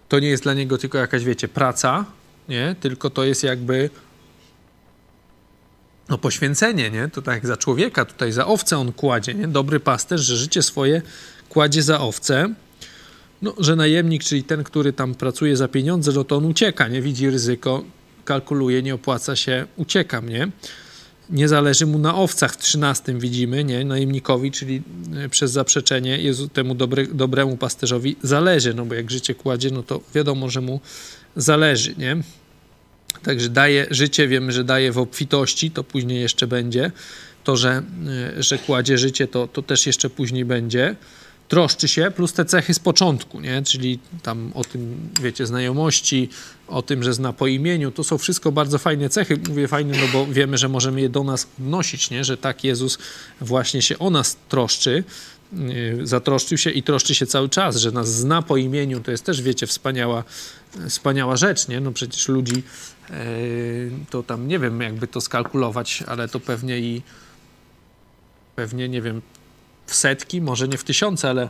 to 0.09 0.19
nie 0.19 0.27
jest 0.27 0.43
dla 0.43 0.53
niego 0.53 0.77
tylko 0.77 0.97
jakaś, 0.97 1.23
wiecie, 1.23 1.47
praca, 1.47 2.05
nie? 2.49 2.75
tylko 2.79 3.09
to 3.09 3.23
jest 3.23 3.43
jakby 3.43 3.89
no 6.09 6.17
poświęcenie, 6.17 6.91
nie? 6.91 7.07
To 7.07 7.21
tak 7.21 7.35
jak 7.35 7.47
za 7.47 7.57
człowieka, 7.57 8.05
tutaj 8.05 8.31
za 8.31 8.47
owce 8.47 8.77
on 8.77 8.91
kładzie, 8.91 9.33
nie? 9.33 9.47
Dobry 9.47 9.79
pasterz, 9.79 10.21
że 10.21 10.37
życie 10.37 10.61
swoje 10.61 11.01
kładzie 11.49 11.83
za 11.83 11.99
owce. 11.99 12.53
No, 13.41 13.53
że 13.59 13.75
najemnik, 13.75 14.23
czyli 14.23 14.43
ten, 14.43 14.63
który 14.63 14.93
tam 14.93 15.15
pracuje 15.15 15.57
za 15.57 15.67
pieniądze, 15.67 16.11
no 16.15 16.23
to 16.23 16.35
on 16.35 16.45
ucieka, 16.45 16.87
nie? 16.87 17.01
Widzi 17.01 17.29
ryzyko, 17.29 17.83
kalkuluje, 18.25 18.81
nie 18.81 18.95
opłaca 18.95 19.35
się, 19.35 19.65
ucieka, 19.75 20.19
nie? 20.19 20.47
Nie 21.29 21.47
zależy 21.47 21.85
mu 21.85 21.99
na 21.99 22.15
owcach 22.15 22.53
w 22.53 22.57
13 22.57 23.13
widzimy, 23.13 23.63
nie? 23.63 23.85
Najemnikowi, 23.85 24.51
czyli 24.51 24.81
e, 25.15 25.29
przez 25.29 25.51
zaprzeczenie 25.51 26.17
Jezu, 26.17 26.47
temu 26.47 26.75
dobry, 26.75 27.07
dobremu 27.07 27.57
pasterzowi 27.57 28.15
zależy, 28.23 28.73
no 28.73 28.85
bo 28.85 28.95
jak 28.95 29.11
życie 29.11 29.35
kładzie, 29.35 29.71
no 29.71 29.83
to 29.83 30.01
wiadomo, 30.15 30.49
że 30.49 30.61
mu 30.61 30.79
zależy, 31.35 31.95
nie? 31.97 32.17
Także 33.23 33.49
daje 33.49 33.87
życie, 33.91 34.27
wiemy, 34.27 34.51
że 34.51 34.63
daje 34.63 34.91
w 34.91 34.97
obfitości, 34.97 35.71
to 35.71 35.83
później 35.83 36.21
jeszcze 36.21 36.47
będzie. 36.47 36.91
To, 37.43 37.57
że, 37.57 37.83
e, 38.37 38.43
że 38.43 38.57
kładzie 38.57 38.97
życie, 38.97 39.27
to, 39.27 39.47
to 39.47 39.61
też 39.61 39.85
jeszcze 39.85 40.09
później 40.09 40.45
będzie 40.45 40.95
troszczy 41.47 41.87
się, 41.87 42.11
plus 42.15 42.33
te 42.33 42.45
cechy 42.45 42.73
z 42.73 42.79
początku, 42.79 43.41
nie? 43.41 43.61
czyli 43.61 43.99
tam 44.23 44.51
o 44.55 44.63
tym, 44.63 45.09
wiecie, 45.21 45.45
znajomości, 45.45 46.29
o 46.67 46.81
tym, 46.81 47.03
że 47.03 47.13
zna 47.13 47.33
po 47.33 47.47
imieniu, 47.47 47.91
to 47.91 48.03
są 48.03 48.17
wszystko 48.17 48.51
bardzo 48.51 48.77
fajne 48.77 49.09
cechy. 49.09 49.39
Mówię 49.49 49.67
fajne, 49.67 49.97
no 49.97 50.07
bo 50.13 50.33
wiemy, 50.33 50.57
że 50.57 50.69
możemy 50.69 51.01
je 51.01 51.09
do 51.09 51.23
nas 51.23 51.47
wnosić, 51.59 52.09
nie? 52.09 52.23
że 52.23 52.37
tak 52.37 52.63
Jezus 52.63 52.97
właśnie 53.41 53.81
się 53.81 53.99
o 53.99 54.09
nas 54.09 54.37
troszczy, 54.49 55.03
yy, 55.53 56.07
zatroszczył 56.07 56.57
się 56.57 56.69
i 56.69 56.83
troszczy 56.83 57.15
się 57.15 57.25
cały 57.25 57.49
czas, 57.49 57.75
że 57.75 57.91
nas 57.91 58.13
zna 58.13 58.41
po 58.41 58.57
imieniu, 58.57 58.99
to 58.99 59.11
jest 59.11 59.23
też, 59.23 59.41
wiecie, 59.41 59.67
wspaniała, 59.67 60.23
wspaniała 60.89 61.37
rzecz, 61.37 61.67
nie? 61.67 61.79
No 61.79 61.91
przecież 61.91 62.27
ludzi 62.27 62.63
yy, 63.09 63.15
to 64.09 64.23
tam, 64.23 64.47
nie 64.47 64.59
wiem, 64.59 64.81
jakby 64.81 65.07
to 65.07 65.21
skalkulować, 65.21 66.03
ale 66.07 66.27
to 66.27 66.39
pewnie 66.39 66.79
i 66.79 67.01
pewnie, 68.55 68.89
nie 68.89 69.01
wiem, 69.01 69.21
w 69.85 69.95
setki, 69.95 70.41
może 70.41 70.67
nie 70.67 70.77
w 70.77 70.83
tysiące, 70.83 71.29
ale 71.29 71.49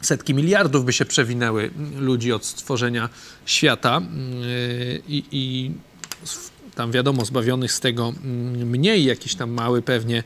setki 0.00 0.34
miliardów 0.34 0.84
by 0.84 0.92
się 0.92 1.04
przewinęły 1.04 1.70
ludzi 1.96 2.32
od 2.32 2.44
stworzenia 2.44 3.08
świata. 3.46 4.00
Yy, 4.40 5.02
i, 5.08 5.24
i 5.32 5.72
tam 6.74 6.92
wiadomo, 6.92 7.24
zbawionych 7.24 7.72
z 7.72 7.80
tego 7.80 8.12
mm, 8.24 8.68
mniej, 8.68 9.04
jakiś 9.04 9.34
tam 9.34 9.50
mały 9.50 9.82
pewnie 9.82 10.22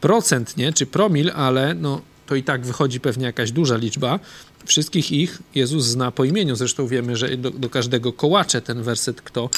procent, 0.00 0.56
nie, 0.56 0.72
czy 0.72 0.86
promil, 0.86 1.30
ale 1.34 1.74
no, 1.74 2.00
to 2.26 2.34
i 2.34 2.42
tak 2.42 2.66
wychodzi 2.66 3.00
pewnie 3.00 3.26
jakaś 3.26 3.52
duża 3.52 3.76
liczba. 3.76 4.20
Wszystkich 4.64 5.12
ich 5.12 5.38
Jezus 5.54 5.84
zna 5.84 6.10
po 6.10 6.24
imieniu. 6.24 6.56
Zresztą 6.56 6.86
wiemy, 6.86 7.16
że 7.16 7.36
do, 7.36 7.50
do 7.50 7.70
każdego 7.70 8.12
kołacze 8.12 8.62
ten 8.62 8.82
werset, 8.82 9.22
kto, 9.22 9.50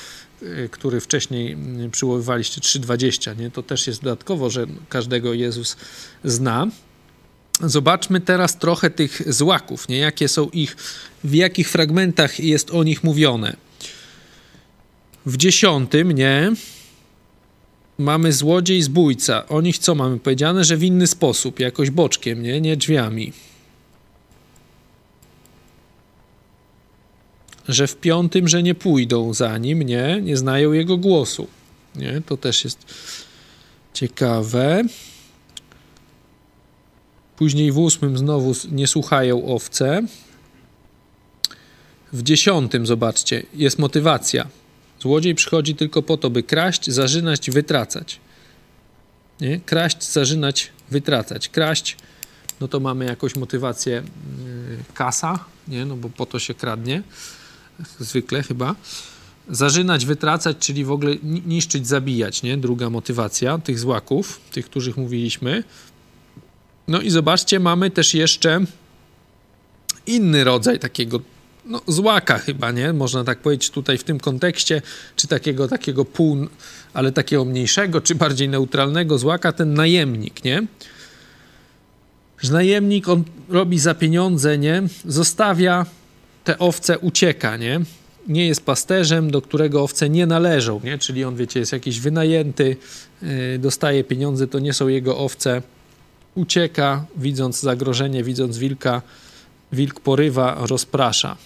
y, 0.43 0.69
który 0.73 1.01
wcześniej 1.01 1.53
mm, 1.53 1.91
przywoływaliście 1.91 2.61
3,20, 2.61 3.39
nie? 3.39 3.51
to 3.51 3.63
też 3.63 3.87
jest 3.87 4.03
dodatkowo, 4.03 4.51
że 4.51 4.67
każdego 4.89 5.35
Jezus 5.35 5.77
zna. 6.25 6.67
Zobaczmy 7.61 8.21
teraz 8.21 8.59
trochę 8.59 8.91
tych 8.91 9.35
złaków, 9.35 9.89
nie? 9.89 9.99
jakie 9.99 10.29
są 10.29 10.49
ich, 10.49 10.77
w 11.25 11.35
jakich 11.35 11.71
fragmentach 11.71 12.41
jest 12.41 12.71
o 12.71 12.85
nich 12.85 13.05
mówione. 13.05 13.57
W 15.27 15.37
dziesiątym, 15.37 16.13
nie? 16.13 16.53
Mamy 17.99 18.33
złodziej, 18.33 18.83
zbójca. 18.83 19.49
O 19.49 19.61
nich 19.61 19.79
co 19.79 19.95
mamy 19.95 20.19
powiedziane? 20.19 20.65
Że 20.65 20.77
w 20.77 20.83
inny 20.83 21.07
sposób, 21.07 21.61
jakoś 21.61 21.91
boczkiem, 21.91 22.43
nie? 22.43 22.61
Nie 22.61 22.77
drzwiami. 22.77 23.33
że 27.69 27.87
w 27.87 27.97
piątym, 27.97 28.49
że 28.49 28.63
nie 28.63 28.75
pójdą 28.75 29.35
za 29.35 29.59
nim, 29.59 29.83
nie, 29.83 30.21
nie 30.23 30.37
znają 30.37 30.73
jego 30.73 30.97
głosu. 30.97 31.47
Nie, 31.97 32.23
to 32.27 32.37
też 32.37 32.65
jest 32.65 32.95
ciekawe. 33.95 34.83
Później 37.37 37.73
w 37.73 37.79
ósmym 37.79 38.19
znowu 38.19 38.53
nie 38.71 38.87
słuchają 38.87 39.47
owce. 39.47 40.03
W 42.13 42.23
dziesiątym, 42.23 42.87
zobaczcie, 42.87 43.43
jest 43.55 43.79
motywacja. 43.79 44.47
Złodziej 45.01 45.35
przychodzi 45.35 45.75
tylko 45.75 46.03
po 46.03 46.17
to, 46.17 46.31
by 46.31 46.43
kraść, 46.43 46.91
zarzynać, 46.91 47.51
wytracać. 47.51 48.21
Nie? 49.41 49.61
Kraść, 49.61 50.13
zarzynać, 50.13 50.73
wytracać. 50.91 51.49
Kraść, 51.49 51.97
no 52.61 52.69
to 52.69 52.81
mamy 52.81 53.05
jakąś 53.05 53.37
motywację 53.37 53.93
yy, 53.93 54.79
kasa, 54.95 55.45
nie? 55.69 55.85
No 55.85 55.97
bo 55.97 56.09
po 56.09 56.27
to 56.27 56.39
się 56.39 56.55
kradnie 56.55 57.03
zwykle 58.01 58.43
chyba. 58.43 58.75
Zarzynać, 59.49 60.07
wytracać, 60.07 60.57
czyli 60.59 60.85
w 60.85 60.91
ogóle 60.91 61.17
niszczyć, 61.23 61.87
zabijać, 61.87 62.43
nie? 62.43 62.57
Druga 62.57 62.91
motywacja 62.91 63.59
tych 63.59 63.79
złaków, 63.79 64.41
tych, 64.53 64.67
których 64.67 64.97
mówiliśmy. 64.97 65.65
No 66.89 67.01
i 67.01 67.11
zobaczcie, 67.11 67.61
mamy 67.61 67.91
też 67.91 68.15
jeszcze 68.15 68.61
inny 70.07 70.45
rodzaj 70.45 70.79
takiego 70.79 71.21
no, 71.67 71.81
złaka 71.87 72.39
chyba, 72.39 72.73
nie? 72.73 72.93
Można 72.93 73.25
tak 73.25 73.39
powiedzieć 73.39 73.71
tutaj 73.71 73.99
w 73.99 74.05
tym 74.05 74.21
kontekście, 74.21 74.83
czy 75.17 75.29
takiego, 75.29 75.69
takiego 75.69 76.05
pół, 76.05 76.37
ale 76.95 77.13
takiego 77.13 77.45
mniejszego, 77.45 78.01
czy 78.01 78.15
bardziej 78.15 78.49
neutralnego 78.49 79.19
złaka, 79.19 79.53
ten 79.53 79.75
najemnik, 79.75 80.45
nie? 80.45 80.67
Że 82.39 82.53
najemnik, 82.53 83.09
on 83.09 83.25
robi 83.49 83.79
za 83.79 83.95
pieniądze, 83.95 84.59
nie? 84.59 84.83
Zostawia 85.05 85.87
te 86.45 86.59
owce 86.59 86.99
ucieka, 86.99 87.57
nie? 87.57 87.81
Nie 88.29 88.47
jest 88.47 88.65
pasterzem, 88.65 89.31
do 89.31 89.43
którego 89.43 89.83
owce 89.83 90.11
nie 90.11 90.27
należą, 90.27 90.81
nie? 90.85 90.99
Czyli 90.99 91.25
on, 91.25 91.37
wiecie, 91.37 91.61
jest 91.61 91.73
jakiś 91.73 92.01
wynajęty, 92.01 92.77
yy, 93.23 93.59
dostaje 93.59 94.05
pieniądze, 94.05 94.47
to 94.47 94.59
nie 94.59 94.73
są 94.73 94.89
jego 94.89 95.19
owce. 95.19 95.63
Ucieka, 96.35 97.07
widząc 97.17 97.61
zagrożenie, 97.61 98.25
widząc 98.25 98.59
wilka, 98.59 99.03
wilk 99.73 100.01
porywa, 100.01 100.57
rozprasza, 100.61 101.37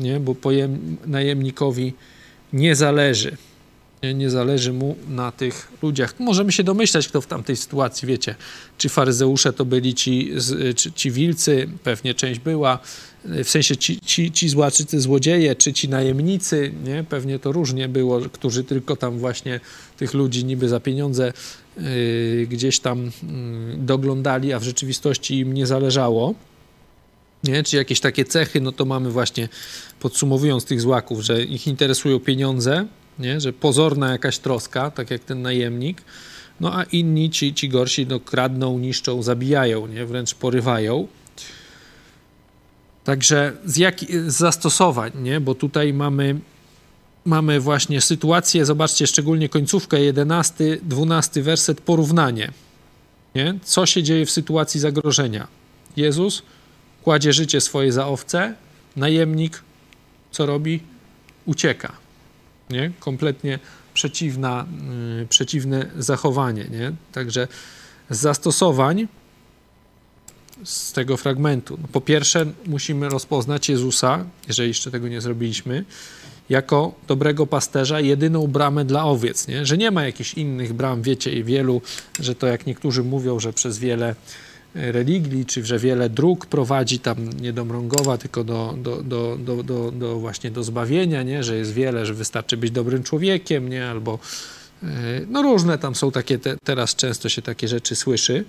nie? 0.00 0.20
Bo 0.20 0.34
pojem, 0.34 0.96
najemnikowi 1.06 1.92
nie 2.52 2.76
zależy. 2.76 3.36
Nie, 4.02 4.14
nie 4.14 4.30
zależy 4.30 4.72
mu 4.72 4.96
na 5.08 5.32
tych 5.32 5.68
ludziach. 5.82 6.20
Możemy 6.20 6.52
się 6.52 6.64
domyślać, 6.64 7.08
kto 7.08 7.20
w 7.20 7.26
tamtej 7.26 7.56
sytuacji, 7.56 8.08
wiecie, 8.08 8.34
czy 8.78 8.88
faryzeusze 8.88 9.52
to 9.52 9.64
byli 9.64 9.94
ci, 9.94 10.32
ci, 10.76 10.92
ci 10.92 11.10
wilcy, 11.10 11.68
pewnie 11.84 12.14
część 12.14 12.40
była, 12.40 12.78
w 13.24 13.48
sensie 13.48 13.76
ci, 13.76 14.00
ci, 14.00 14.32
ci 14.32 14.48
złaczycy 14.48 15.00
złodzieje, 15.00 15.56
czy 15.56 15.72
ci 15.72 15.88
najemnicy, 15.88 16.72
nie? 16.84 17.04
pewnie 17.08 17.38
to 17.38 17.52
różnie 17.52 17.88
było, 17.88 18.20
którzy 18.20 18.64
tylko 18.64 18.96
tam 18.96 19.18
właśnie 19.18 19.60
tych 19.96 20.14
ludzi 20.14 20.44
niby 20.44 20.68
za 20.68 20.80
pieniądze 20.80 21.32
yy, 21.76 22.46
gdzieś 22.46 22.80
tam 22.80 23.04
yy, 23.04 23.10
doglądali, 23.76 24.52
a 24.52 24.58
w 24.58 24.62
rzeczywistości 24.62 25.38
im 25.38 25.54
nie 25.54 25.66
zależało. 25.66 26.34
Nie? 27.44 27.62
Czy 27.62 27.76
jakieś 27.76 28.00
takie 28.00 28.24
cechy, 28.24 28.60
no 28.60 28.72
to 28.72 28.84
mamy 28.84 29.10
właśnie, 29.10 29.48
podsumowując 30.00 30.64
tych 30.64 30.80
złaków, 30.80 31.20
że 31.20 31.42
ich 31.42 31.66
interesują 31.66 32.20
pieniądze, 32.20 32.86
nie? 33.18 33.40
że 33.40 33.52
pozorna 33.52 34.12
jakaś 34.12 34.38
troska, 34.38 34.90
tak 34.90 35.10
jak 35.10 35.24
ten 35.24 35.42
najemnik, 35.42 36.02
no 36.60 36.78
a 36.78 36.82
inni, 36.82 37.30
ci, 37.30 37.54
ci 37.54 37.68
gorsi, 37.68 38.06
no, 38.06 38.20
kradną, 38.20 38.78
niszczą, 38.78 39.22
zabijają, 39.22 39.86
nie? 39.86 40.06
wręcz 40.06 40.34
porywają. 40.34 41.08
Także 43.04 43.52
z, 43.64 43.76
jak, 43.76 44.00
z 44.26 44.36
zastosowań, 44.36 45.12
nie? 45.22 45.40
bo 45.40 45.54
tutaj 45.54 45.92
mamy, 45.92 46.40
mamy 47.24 47.60
właśnie 47.60 48.00
sytuację, 48.00 48.64
zobaczcie 48.64 49.06
szczególnie 49.06 49.48
końcówkę, 49.48 50.00
11, 50.00 50.78
12 50.82 51.42
werset, 51.42 51.80
porównanie. 51.80 52.52
Nie? 53.34 53.58
Co 53.62 53.86
się 53.86 54.02
dzieje 54.02 54.26
w 54.26 54.30
sytuacji 54.30 54.80
zagrożenia? 54.80 55.46
Jezus 55.96 56.42
kładzie 57.02 57.32
życie 57.32 57.60
swoje 57.60 57.92
za 57.92 58.06
owce, 58.06 58.54
najemnik 58.96 59.62
co 60.30 60.46
robi? 60.46 60.80
Ucieka. 61.46 61.92
Nie? 62.70 62.92
Kompletnie 63.00 63.58
przeciwna, 63.94 64.66
yy, 65.18 65.26
przeciwne 65.26 65.90
zachowanie. 65.98 66.64
Nie? 66.64 66.92
Także 67.12 67.48
z 68.10 68.18
zastosowań 68.18 69.08
z 70.64 70.92
tego 70.92 71.16
fragmentu. 71.16 71.78
No, 71.82 71.88
po 71.92 72.00
pierwsze, 72.00 72.46
musimy 72.66 73.08
rozpoznać 73.08 73.68
Jezusa, 73.68 74.24
jeżeli 74.48 74.68
jeszcze 74.68 74.90
tego 74.90 75.08
nie 75.08 75.20
zrobiliśmy, 75.20 75.84
jako 76.50 76.94
dobrego 77.08 77.46
pasterza, 77.46 78.00
jedyną 78.00 78.46
bramę 78.46 78.84
dla 78.84 79.04
owiec, 79.04 79.48
nie? 79.48 79.66
że 79.66 79.78
nie 79.78 79.90
ma 79.90 80.04
jakichś 80.04 80.34
innych 80.34 80.72
bram, 80.72 81.02
wiecie, 81.02 81.32
i 81.32 81.44
wielu, 81.44 81.82
że 82.20 82.34
to 82.34 82.46
jak 82.46 82.66
niektórzy 82.66 83.04
mówią, 83.04 83.40
że 83.40 83.52
przez 83.52 83.78
wiele 83.78 84.14
religii, 84.74 85.46
czy 85.46 85.64
że 85.64 85.78
wiele 85.78 86.10
dróg 86.10 86.46
prowadzi 86.46 86.98
tam 86.98 87.30
nie 87.40 87.52
do 87.52 87.64
Mrągowa, 87.64 88.18
tylko 88.18 88.44
do, 88.44 88.74
do, 88.82 89.02
do, 89.02 89.38
do, 89.38 89.62
do, 89.62 89.90
do 89.90 90.18
właśnie 90.18 90.50
do 90.50 90.62
zbawienia, 90.62 91.22
nie? 91.22 91.44
że 91.44 91.56
jest 91.56 91.72
wiele, 91.72 92.06
że 92.06 92.14
wystarczy 92.14 92.56
być 92.56 92.70
dobrym 92.70 93.02
człowiekiem, 93.02 93.68
nie? 93.68 93.86
albo 93.86 94.18
no 95.28 95.42
różne 95.42 95.78
tam 95.78 95.94
są 95.94 96.10
takie, 96.10 96.38
te, 96.38 96.56
teraz 96.64 96.96
często 96.96 97.28
się 97.28 97.42
takie 97.42 97.68
rzeczy 97.68 97.96
słyszy, 97.96 98.44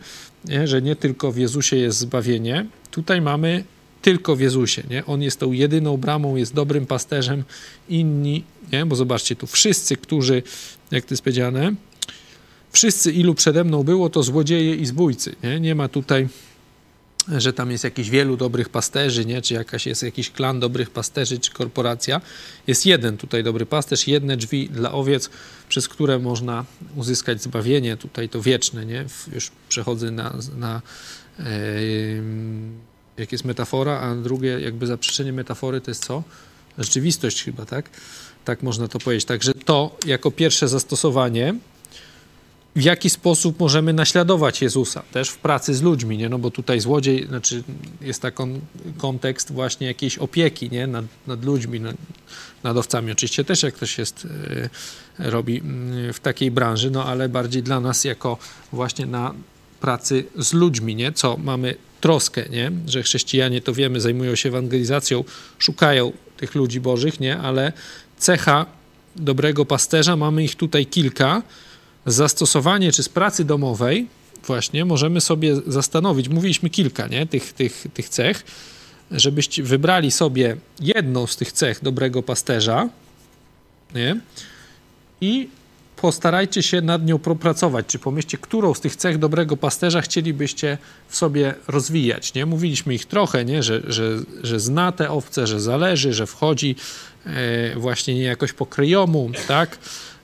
nie? 0.46 0.68
że 0.68 0.82
nie 0.82 0.96
tylko 0.96 1.32
w 1.32 1.38
Jezusie 1.38 1.76
jest 1.76 1.98
zbawienie. 1.98 2.66
Tutaj 2.92 3.22
mamy 3.22 3.64
tylko 4.02 4.36
w 4.36 4.40
Jezusie, 4.40 4.84
nie? 4.90 5.06
On 5.06 5.22
jest 5.22 5.40
tą 5.40 5.52
jedyną 5.52 5.98
bramą, 5.98 6.36
jest 6.36 6.54
dobrym 6.54 6.86
pasterzem, 6.86 7.44
inni, 7.90 8.44
nie? 8.72 8.86
Bo 8.86 8.96
zobaczcie, 8.96 9.36
tu 9.36 9.48
wszyscy, 9.48 9.98
którzy, 9.98 10.44
jak 10.92 11.06
to 11.06 11.14
jest 11.14 11.24
powiedziane, 11.24 11.74
wszyscy 12.72 13.12
ilu 13.12 13.36
przede 13.36 13.64
mną 13.64 13.84
było, 13.84 14.10
to 14.10 14.24
złodzieje 14.24 14.76
i 14.76 14.86
zbójcy, 14.86 15.36
nie? 15.44 15.60
Nie 15.60 15.76
ma 15.76 15.88
tutaj 15.88 16.28
że 17.28 17.54
tam 17.54 17.72
jest 17.72 17.84
jakiś 17.84 18.10
wielu 18.10 18.38
dobrych 18.38 18.70
pasterzy, 18.70 19.26
nie? 19.26 19.42
czy 19.42 19.54
jakaś 19.54 19.86
jest 19.86 20.04
jakiś 20.04 20.32
klan 20.32 20.60
dobrych 20.60 20.90
pasterzy, 20.90 21.40
czy 21.40 21.52
korporacja. 21.52 22.22
Jest 22.68 22.86
jeden 22.86 23.18
tutaj 23.18 23.44
dobry 23.44 23.66
pasterz, 23.66 24.08
jedne 24.08 24.38
drzwi 24.38 24.70
dla 24.70 24.92
owiec, 24.92 25.30
przez 25.70 25.88
które 25.88 26.20
można 26.20 26.66
uzyskać 26.96 27.42
zbawienie, 27.42 27.98
tutaj 27.98 28.30
to 28.30 28.42
wieczne, 28.42 28.86
nie? 28.86 29.06
Już 29.34 29.52
przechodzę 29.70 30.12
na, 30.12 30.34
na 30.58 30.82
yy, 31.40 31.46
jak 33.18 33.32
jest 33.32 33.46
metafora, 33.46 34.00
a 34.00 34.16
drugie 34.16 34.60
jakby 34.60 34.88
zaprzeczenie 34.88 35.34
metafory 35.34 35.82
to 35.82 35.92
jest 35.92 36.06
co? 36.06 36.24
Rzeczywistość 36.78 37.44
chyba, 37.44 37.66
tak? 37.66 37.90
Tak 38.46 38.64
można 38.64 38.88
to 38.88 39.00
powiedzieć. 39.00 39.26
Także 39.26 39.54
to 39.54 39.98
jako 40.06 40.32
pierwsze 40.32 40.68
zastosowanie 40.68 41.56
w 42.76 42.82
jaki 42.82 43.10
sposób 43.10 43.60
możemy 43.60 43.94
naśladować 43.94 44.62
Jezusa 44.62 45.04
też 45.12 45.30
w 45.30 45.38
pracy 45.38 45.74
z 45.74 45.82
ludźmi, 45.82 46.18
nie? 46.18 46.30
No 46.30 46.40
bo 46.40 46.52
tutaj 46.52 46.80
złodziej, 46.80 47.28
znaczy 47.28 47.64
jest 48.02 48.22
taki 48.22 48.44
kontekst 48.98 49.54
właśnie 49.54 49.88
jakiejś 49.88 50.18
opieki, 50.18 50.70
nie? 50.70 50.88
Nad, 50.88 51.06
nad 51.28 51.46
ludźmi, 51.46 51.80
nad, 51.80 51.96
nad 52.64 52.78
owcami. 52.78 53.12
Oczywiście 53.12 53.44
też 53.44 53.64
jak 53.64 53.74
ktoś 53.74 53.98
jest, 53.98 54.28
yy, 55.20 55.32
robi 55.32 55.62
w 56.14 56.20
takiej 56.20 56.52
branży, 56.52 56.92
no 56.92 57.06
ale 57.06 57.30
bardziej 57.30 57.64
dla 57.64 57.80
nas 57.80 58.04
jako 58.04 58.38
właśnie 58.72 59.06
na 59.06 59.34
pracy 59.82 60.24
z 60.38 60.54
ludźmi, 60.54 60.96
nie? 60.96 61.12
Co 61.12 61.38
mamy 61.38 61.76
troskę, 62.02 62.50
nie? 62.50 62.72
Że 62.88 63.04
chrześcijanie, 63.04 63.62
to 63.62 63.74
wiemy, 63.74 64.02
zajmują 64.02 64.36
się 64.36 64.50
ewangelizacją, 64.50 65.24
szukają 65.60 66.12
tych 66.38 66.56
ludzi 66.56 66.80
bożych, 66.80 67.20
nie? 67.20 67.38
Ale 67.38 67.74
cecha 68.18 68.66
dobrego 69.16 69.66
pasterza, 69.66 70.16
mamy 70.16 70.44
ich 70.44 70.56
tutaj 70.56 70.86
kilka, 70.86 71.42
zastosowanie 72.06 72.92
czy 72.92 73.04
z 73.04 73.10
pracy 73.10 73.46
domowej, 73.46 74.08
właśnie 74.48 74.86
możemy 74.86 75.22
sobie 75.22 75.56
zastanowić, 75.68 76.30
mówiliśmy 76.30 76.70
kilka 76.70 77.08
nie, 77.08 77.28
tych, 77.28 77.54
tych, 77.54 77.88
tych 77.94 78.10
cech, 78.10 78.44
żebyście 79.12 79.64
wybrali 79.64 80.12
sobie 80.12 80.58
jedną 80.80 81.28
z 81.28 81.38
tych 81.38 81.52
cech 81.52 81.84
dobrego 81.84 82.24
pasterza 82.24 82.90
nie, 83.96 84.20
i 85.22 85.50
postarajcie 86.02 86.64
się 86.64 86.82
nad 86.82 87.06
nią 87.06 87.20
popracować, 87.20 87.86
czy 87.86 88.00
pomyślcie, 88.00 88.38
którą 88.38 88.74
z 88.74 88.80
tych 88.80 88.96
cech 88.96 89.18
dobrego 89.18 89.58
pasterza 89.58 90.02
chcielibyście 90.02 90.78
w 91.08 91.16
sobie 91.16 91.54
rozwijać. 91.68 92.34
Nie? 92.34 92.46
Mówiliśmy 92.46 92.94
ich 92.94 93.06
trochę, 93.06 93.46
nie? 93.46 93.64
Że, 93.64 93.82
że, 93.88 94.20
że 94.44 94.60
zna 94.60 94.92
te 94.92 95.10
owce, 95.10 95.48
że 95.48 95.60
zależy, 95.60 96.14
że 96.14 96.28
wchodzi 96.28 96.76
e, 97.26 97.76
właśnie 97.76 98.24
jakoś 98.24 98.54
po 98.54 98.66
kryjomu, 98.66 99.32
tak? 99.48 99.78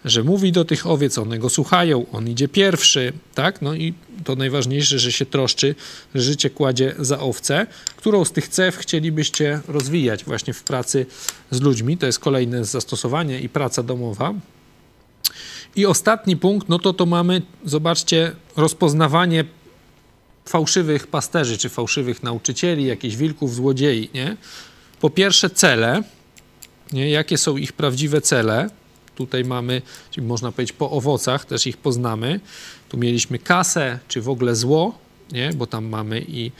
Że 0.05 0.23
mówi 0.23 0.51
do 0.51 0.65
tych 0.65 0.87
owiec, 0.87 1.17
one 1.17 1.39
go 1.39 1.49
słuchają, 1.49 2.05
on 2.11 2.29
idzie 2.29 2.47
pierwszy, 2.47 3.13
tak? 3.35 3.61
No 3.61 3.75
i 3.75 3.93
to 4.23 4.35
najważniejsze, 4.35 4.99
że 4.99 5.11
się 5.11 5.25
troszczy, 5.25 5.75
że 6.15 6.21
życie 6.21 6.49
kładzie 6.49 6.95
za 6.99 7.19
owce. 7.19 7.67
Którą 7.95 8.25
z 8.25 8.31
tych 8.31 8.47
cech 8.47 8.75
chcielibyście 8.75 9.61
rozwijać 9.67 10.25
właśnie 10.25 10.53
w 10.53 10.63
pracy 10.63 11.05
z 11.51 11.61
ludźmi? 11.61 11.97
To 11.97 12.05
jest 12.05 12.19
kolejne 12.19 12.65
zastosowanie 12.65 13.39
i 13.39 13.49
praca 13.49 13.83
domowa. 13.83 14.33
I 15.75 15.85
ostatni 15.85 16.37
punkt, 16.37 16.69
no 16.69 16.79
to 16.79 16.93
to 16.93 17.05
mamy, 17.05 17.41
zobaczcie, 17.65 18.31
rozpoznawanie 18.55 19.45
fałszywych 20.45 21.07
pasterzy, 21.07 21.57
czy 21.57 21.69
fałszywych 21.69 22.23
nauczycieli, 22.23 22.85
jakichś 22.85 23.15
wilków, 23.15 23.55
złodziei, 23.55 24.09
nie? 24.13 24.37
Po 24.99 25.09
pierwsze 25.09 25.49
cele, 25.49 26.03
nie? 26.93 27.09
jakie 27.09 27.37
są 27.37 27.57
ich 27.57 27.73
prawdziwe 27.73 28.21
cele, 28.21 28.69
tutaj 29.17 29.43
mamy, 29.43 29.81
czyli 30.11 30.27
można 30.27 30.51
powiedzieć 30.51 30.75
po 30.75 30.91
owocach 30.91 31.45
też 31.45 31.67
ich 31.67 31.77
poznamy. 31.77 32.39
Tu 32.89 32.97
mieliśmy 32.97 33.39
kasę, 33.39 33.99
czy 34.07 34.21
w 34.21 34.29
ogóle 34.29 34.55
zło, 34.55 34.97
nie? 35.31 35.49
bo 35.55 35.67
tam 35.67 35.85
mamy 35.85 36.25
i, 36.27 36.51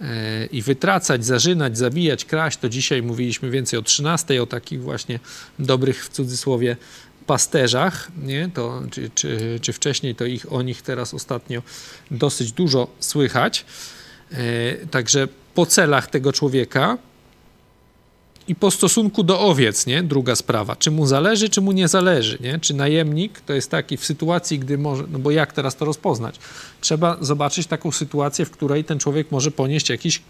e, 0.00 0.46
i 0.46 0.62
wytracać, 0.62 1.24
zarzynać, 1.24 1.78
zabijać, 1.78 2.24
kraść. 2.24 2.58
To 2.58 2.68
dzisiaj 2.68 3.02
mówiliśmy 3.02 3.50
więcej 3.50 3.78
o 3.78 3.82
13, 3.82 4.42
o 4.42 4.46
takich 4.46 4.82
właśnie 4.82 5.20
dobrych 5.58 6.04
w 6.04 6.08
cudzysłowie 6.08 6.76
pasterzach, 7.26 8.08
nie? 8.22 8.50
To, 8.54 8.82
czy, 8.90 9.10
czy, 9.14 9.58
czy 9.62 9.72
wcześniej 9.72 10.14
to 10.14 10.24
ich, 10.24 10.52
o 10.52 10.62
nich 10.62 10.82
teraz 10.82 11.14
ostatnio 11.14 11.62
dosyć 12.10 12.52
dużo 12.52 12.90
słychać. 13.00 13.64
E, 14.32 14.86
także 14.86 15.28
po 15.54 15.66
celach 15.66 16.10
tego 16.10 16.32
człowieka 16.32 16.98
i 18.50 18.54
po 18.54 18.70
stosunku 18.70 19.22
do 19.22 19.40
owiec, 19.40 19.86
nie? 19.86 20.02
Druga 20.02 20.36
sprawa. 20.36 20.76
Czy 20.76 20.90
mu 20.90 21.06
zależy, 21.06 21.48
czy 21.48 21.60
mu 21.60 21.72
nie 21.72 21.88
zależy, 21.88 22.38
nie? 22.40 22.58
Czy 22.58 22.74
najemnik 22.74 23.40
to 23.40 23.52
jest 23.52 23.70
taki 23.70 23.96
w 23.96 24.04
sytuacji, 24.04 24.58
gdy 24.58 24.78
może, 24.78 25.04
no 25.12 25.18
bo 25.18 25.30
jak 25.30 25.52
teraz 25.52 25.76
to 25.76 25.84
rozpoznać? 25.84 26.34
Trzeba 26.80 27.16
zobaczyć 27.20 27.66
taką 27.66 27.92
sytuację, 27.92 28.44
w 28.44 28.50
której 28.50 28.84
ten 28.84 28.98
człowiek 28.98 29.30
może 29.30 29.50
ponieść 29.50 29.90
jakiś 29.90 30.22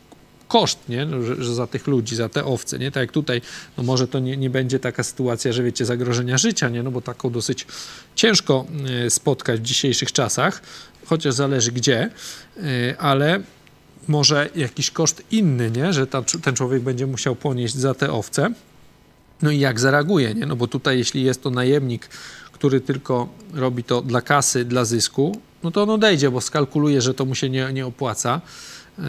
koszt, 0.49 0.79
nie? 0.89 1.07
Że, 1.23 1.45
że, 1.45 1.55
za 1.55 1.67
tych 1.67 1.87
ludzi, 1.87 2.17
za 2.17 2.29
te 2.29 2.45
owce, 2.45 2.79
nie? 2.79 2.91
Tak 2.91 3.01
jak 3.01 3.13
tutaj, 3.13 3.43
no 3.79 3.85
może 3.85 4.09
to 4.09 4.19
nie, 4.19 4.37
nie 4.37 4.51
będzie 4.51 4.79
taka 4.79 5.03
sytuacja, 5.03 5.53
że 5.53 5.63
wiecie, 5.63 5.85
zagrożenia 5.85 6.39
życia, 6.39 6.69
nie? 6.69 6.83
No 6.83 6.91
bo 6.91 7.01
taką 7.01 7.31
dosyć 7.31 7.67
ciężko 8.15 8.67
e, 9.07 9.11
spotkać 9.11 9.61
w 9.61 9.63
dzisiejszych 9.63 10.13
czasach, 10.13 10.63
chociaż 11.07 11.35
zależy 11.35 11.73
gdzie, 11.73 12.11
e, 12.57 12.99
ale 12.99 13.41
może 14.11 14.49
jakiś 14.57 14.91
koszt 14.91 15.23
inny, 15.31 15.71
nie? 15.71 15.93
że 15.93 16.07
ta, 16.07 16.23
ten 16.43 16.55
człowiek 16.55 16.83
będzie 16.83 17.07
musiał 17.07 17.37
ponieść 17.37 17.75
za 17.75 17.95
te 17.95 18.13
owce. 18.13 18.53
No 19.43 19.51
i 19.51 19.59
jak 19.59 19.81
zareaguje, 19.81 20.35
nie? 20.35 20.47
No 20.47 20.57
bo 20.57 20.67
tutaj 20.67 20.99
jeśli 20.99 21.23
jest 21.23 21.43
to 21.43 21.51
najemnik, 21.51 22.09
który 22.53 22.81
tylko 22.81 23.29
robi 23.55 23.85
to 23.85 24.03
dla 24.03 24.21
kasy, 24.21 24.65
dla 24.65 24.85
zysku, 24.85 25.41
no 25.63 25.71
to 25.71 25.83
on 25.83 25.91
odejdzie, 25.91 26.31
bo 26.31 26.41
skalkuluje, 26.41 27.01
że 27.01 27.15
to 27.15 27.25
mu 27.25 27.35
się 27.35 27.51
nie, 27.51 27.73
nie 27.73 27.87
opłaca 27.87 28.41
yy, 28.99 29.05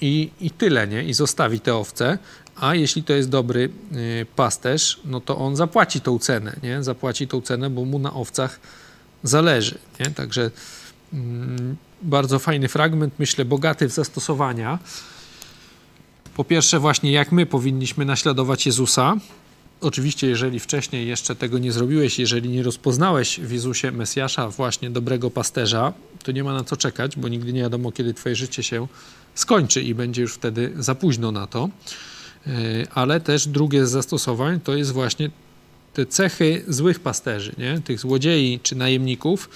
i, 0.00 0.50
tyle, 0.58 0.88
nie? 0.88 1.04
I 1.04 1.14
zostawi 1.14 1.60
te 1.60 1.74
owce. 1.74 2.18
a 2.56 2.74
jeśli 2.74 3.02
to 3.02 3.12
jest 3.12 3.28
dobry 3.28 3.70
y, 3.92 4.26
pasterz, 4.36 5.00
no 5.04 5.20
to 5.20 5.38
on 5.38 5.56
zapłaci 5.56 6.00
tą 6.00 6.18
cenę, 6.18 6.56
nie? 6.62 6.82
Zapłaci 6.82 7.28
tą 7.28 7.40
cenę, 7.40 7.70
bo 7.70 7.84
mu 7.84 7.98
na 7.98 8.14
owcach 8.14 8.60
zależy, 9.22 9.78
nie? 10.00 10.06
Także 10.06 10.50
mm, 11.12 11.76
bardzo 12.02 12.38
fajny 12.38 12.68
fragment, 12.68 13.14
myślę, 13.18 13.44
bogaty 13.44 13.88
w 13.88 13.92
zastosowania. 13.92 14.78
Po 16.36 16.44
pierwsze 16.44 16.78
właśnie 16.78 17.12
jak 17.12 17.32
my 17.32 17.46
powinniśmy 17.46 18.04
naśladować 18.04 18.66
Jezusa. 18.66 19.16
Oczywiście, 19.80 20.26
jeżeli 20.26 20.60
wcześniej 20.60 21.08
jeszcze 21.08 21.36
tego 21.36 21.58
nie 21.58 21.72
zrobiłeś, 21.72 22.18
jeżeli 22.18 22.48
nie 22.48 22.62
rozpoznałeś 22.62 23.40
w 23.40 23.50
Jezusie 23.50 23.92
Mesjasza, 23.92 24.48
właśnie 24.48 24.90
dobrego 24.90 25.30
pasterza, 25.30 25.92
to 26.24 26.32
nie 26.32 26.44
ma 26.44 26.52
na 26.52 26.64
co 26.64 26.76
czekać, 26.76 27.16
bo 27.16 27.28
nigdy 27.28 27.52
nie 27.52 27.60
wiadomo, 27.60 27.92
kiedy 27.92 28.14
twoje 28.14 28.36
życie 28.36 28.62
się 28.62 28.86
skończy 29.34 29.82
i 29.82 29.94
będzie 29.94 30.22
już 30.22 30.34
wtedy 30.34 30.72
za 30.78 30.94
późno 30.94 31.32
na 31.32 31.46
to. 31.46 31.68
Yy, 32.46 32.52
Ale 32.94 33.20
też 33.20 33.48
drugie 33.48 33.86
z 33.86 33.90
zastosowań 33.90 34.60
to 34.60 34.74
jest 34.74 34.92
właśnie 34.92 35.30
te 35.94 36.06
cechy 36.06 36.64
złych 36.68 37.00
pasterzy, 37.00 37.52
nie? 37.58 37.80
tych 37.80 38.00
złodziei 38.00 38.60
czy 38.62 38.76
najemników, 38.76 39.48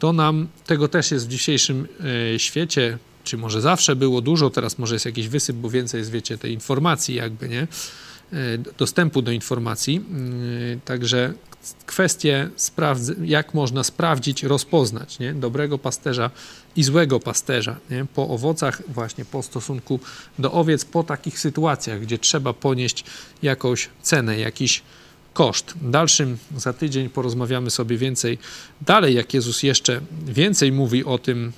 to 0.00 0.12
nam 0.12 0.48
tego 0.66 0.88
też 0.88 1.10
jest 1.10 1.26
w 1.26 1.28
dzisiejszym 1.28 1.88
e, 2.34 2.38
świecie, 2.38 2.98
czy 3.24 3.36
może 3.36 3.60
zawsze 3.60 3.96
było 3.96 4.20
dużo, 4.20 4.50
teraz 4.50 4.78
może 4.78 4.94
jest 4.94 5.06
jakiś 5.06 5.28
wysyp, 5.28 5.56
bo 5.56 5.70
więcej 5.70 5.98
jest, 5.98 6.10
wiecie, 6.10 6.38
tej 6.38 6.52
informacji 6.52 7.14
jakby, 7.14 7.48
nie? 7.48 7.60
E, 7.60 8.58
dostępu 8.78 9.22
do 9.22 9.32
informacji. 9.32 9.96
Mm, 9.96 10.80
Także 10.80 11.32
kwestie, 11.86 12.50
jak 13.24 13.54
można 13.54 13.84
sprawdzić, 13.84 14.42
rozpoznać 14.42 15.18
nie? 15.18 15.34
dobrego 15.34 15.78
pasterza 15.78 16.30
i 16.76 16.82
złego 16.82 17.20
pasterza 17.20 17.76
nie? 17.90 18.06
po 18.14 18.28
owocach, 18.28 18.82
właśnie 18.88 19.24
po 19.24 19.42
stosunku 19.42 20.00
do 20.38 20.52
owiec, 20.52 20.84
po 20.84 21.02
takich 21.02 21.38
sytuacjach, 21.38 22.00
gdzie 22.00 22.18
trzeba 22.18 22.52
ponieść 22.52 23.04
jakąś 23.42 23.88
cenę, 24.02 24.38
jakiś 24.38 24.82
koszt. 25.32 25.74
Dalszym 25.82 26.38
za 26.56 26.72
tydzień 26.72 27.08
porozmawiamy 27.08 27.70
sobie 27.70 27.96
więcej 27.96 28.38
dalej, 28.80 29.14
jak 29.14 29.34
Jezus 29.34 29.62
jeszcze 29.62 30.00
więcej 30.26 30.72
mówi 30.72 31.04
o 31.04 31.18
tym, 31.18 31.52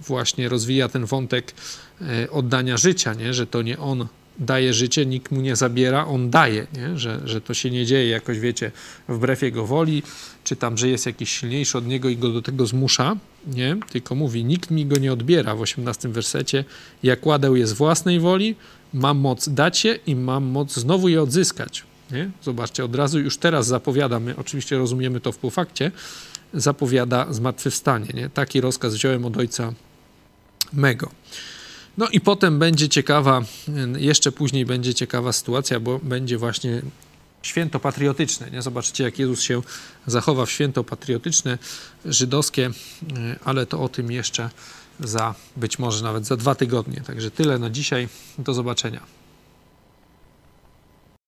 właśnie 0.00 0.48
rozwija 0.48 0.88
ten 0.88 1.04
wątek 1.04 1.54
e, 2.00 2.30
oddania 2.30 2.76
życia, 2.76 3.14
nie? 3.14 3.34
że 3.34 3.46
to 3.46 3.62
nie 3.62 3.78
on 3.78 4.06
daje 4.38 4.74
życie, 4.74 5.06
nikt 5.06 5.32
mu 5.32 5.40
nie 5.40 5.56
zabiera, 5.56 6.06
on 6.06 6.30
daje, 6.30 6.66
nie? 6.72 6.98
Że, 6.98 7.20
że 7.24 7.40
to 7.40 7.54
się 7.54 7.70
nie 7.70 7.86
dzieje 7.86 8.08
jakoś, 8.08 8.38
wiecie, 8.38 8.72
wbrew 9.08 9.42
jego 9.42 9.66
woli, 9.66 10.02
czy 10.44 10.56
tam, 10.56 10.78
że 10.78 10.88
jest 10.88 11.06
jakiś 11.06 11.30
silniejszy 11.30 11.78
od 11.78 11.86
niego 11.86 12.08
i 12.08 12.16
go 12.16 12.28
do 12.28 12.42
tego 12.42 12.66
zmusza, 12.66 13.16
nie? 13.46 13.76
Tylko 13.90 14.14
mówi, 14.14 14.44
nikt 14.44 14.70
mi 14.70 14.86
go 14.86 14.96
nie 14.96 15.12
odbiera 15.12 15.54
w 15.54 15.60
18 15.60 16.08
wersecie, 16.08 16.64
jak 17.02 17.26
ładeł 17.26 17.56
je 17.56 17.66
z 17.66 17.72
własnej 17.72 18.20
woli, 18.20 18.54
mam 18.94 19.18
moc 19.18 19.48
dać 19.48 19.84
je 19.84 19.98
i 20.06 20.16
mam 20.16 20.44
moc 20.44 20.74
znowu 20.74 21.08
je 21.08 21.22
odzyskać. 21.22 21.87
Nie? 22.10 22.30
Zobaczcie, 22.42 22.84
od 22.84 22.94
razu 22.94 23.20
już 23.20 23.38
teraz 23.38 23.66
zapowiada, 23.66 24.20
my 24.20 24.36
oczywiście 24.36 24.78
rozumiemy 24.78 25.20
to 25.20 25.32
w 25.32 25.38
półfakcie, 25.38 25.92
zapowiada 26.54 27.32
zmartwychwstanie. 27.32 28.08
Nie? 28.14 28.30
Taki 28.30 28.60
rozkaz 28.60 28.94
wziąłem 28.94 29.24
od 29.24 29.36
ojca 29.36 29.72
mego. 30.72 31.10
No 31.98 32.08
i 32.08 32.20
potem 32.20 32.58
będzie 32.58 32.88
ciekawa, 32.88 33.42
jeszcze 33.96 34.32
później 34.32 34.66
będzie 34.66 34.94
ciekawa 34.94 35.32
sytuacja, 35.32 35.80
bo 35.80 35.98
będzie 35.98 36.38
właśnie 36.38 36.82
święto 37.42 37.80
patriotyczne. 37.80 38.50
Nie? 38.50 38.62
Zobaczycie, 38.62 39.04
jak 39.04 39.18
Jezus 39.18 39.40
się 39.40 39.62
zachowa 40.06 40.46
w 40.46 40.50
święto 40.50 40.84
patriotyczne, 40.84 41.58
żydowskie, 42.04 42.70
ale 43.44 43.66
to 43.66 43.82
o 43.82 43.88
tym 43.88 44.10
jeszcze 44.10 44.50
za 45.00 45.34
być 45.56 45.78
może 45.78 46.04
nawet 46.04 46.26
za 46.26 46.36
dwa 46.36 46.54
tygodnie. 46.54 47.00
Także 47.00 47.30
tyle 47.30 47.58
na 47.58 47.70
dzisiaj. 47.70 48.08
Do 48.38 48.54
zobaczenia. 48.54 49.17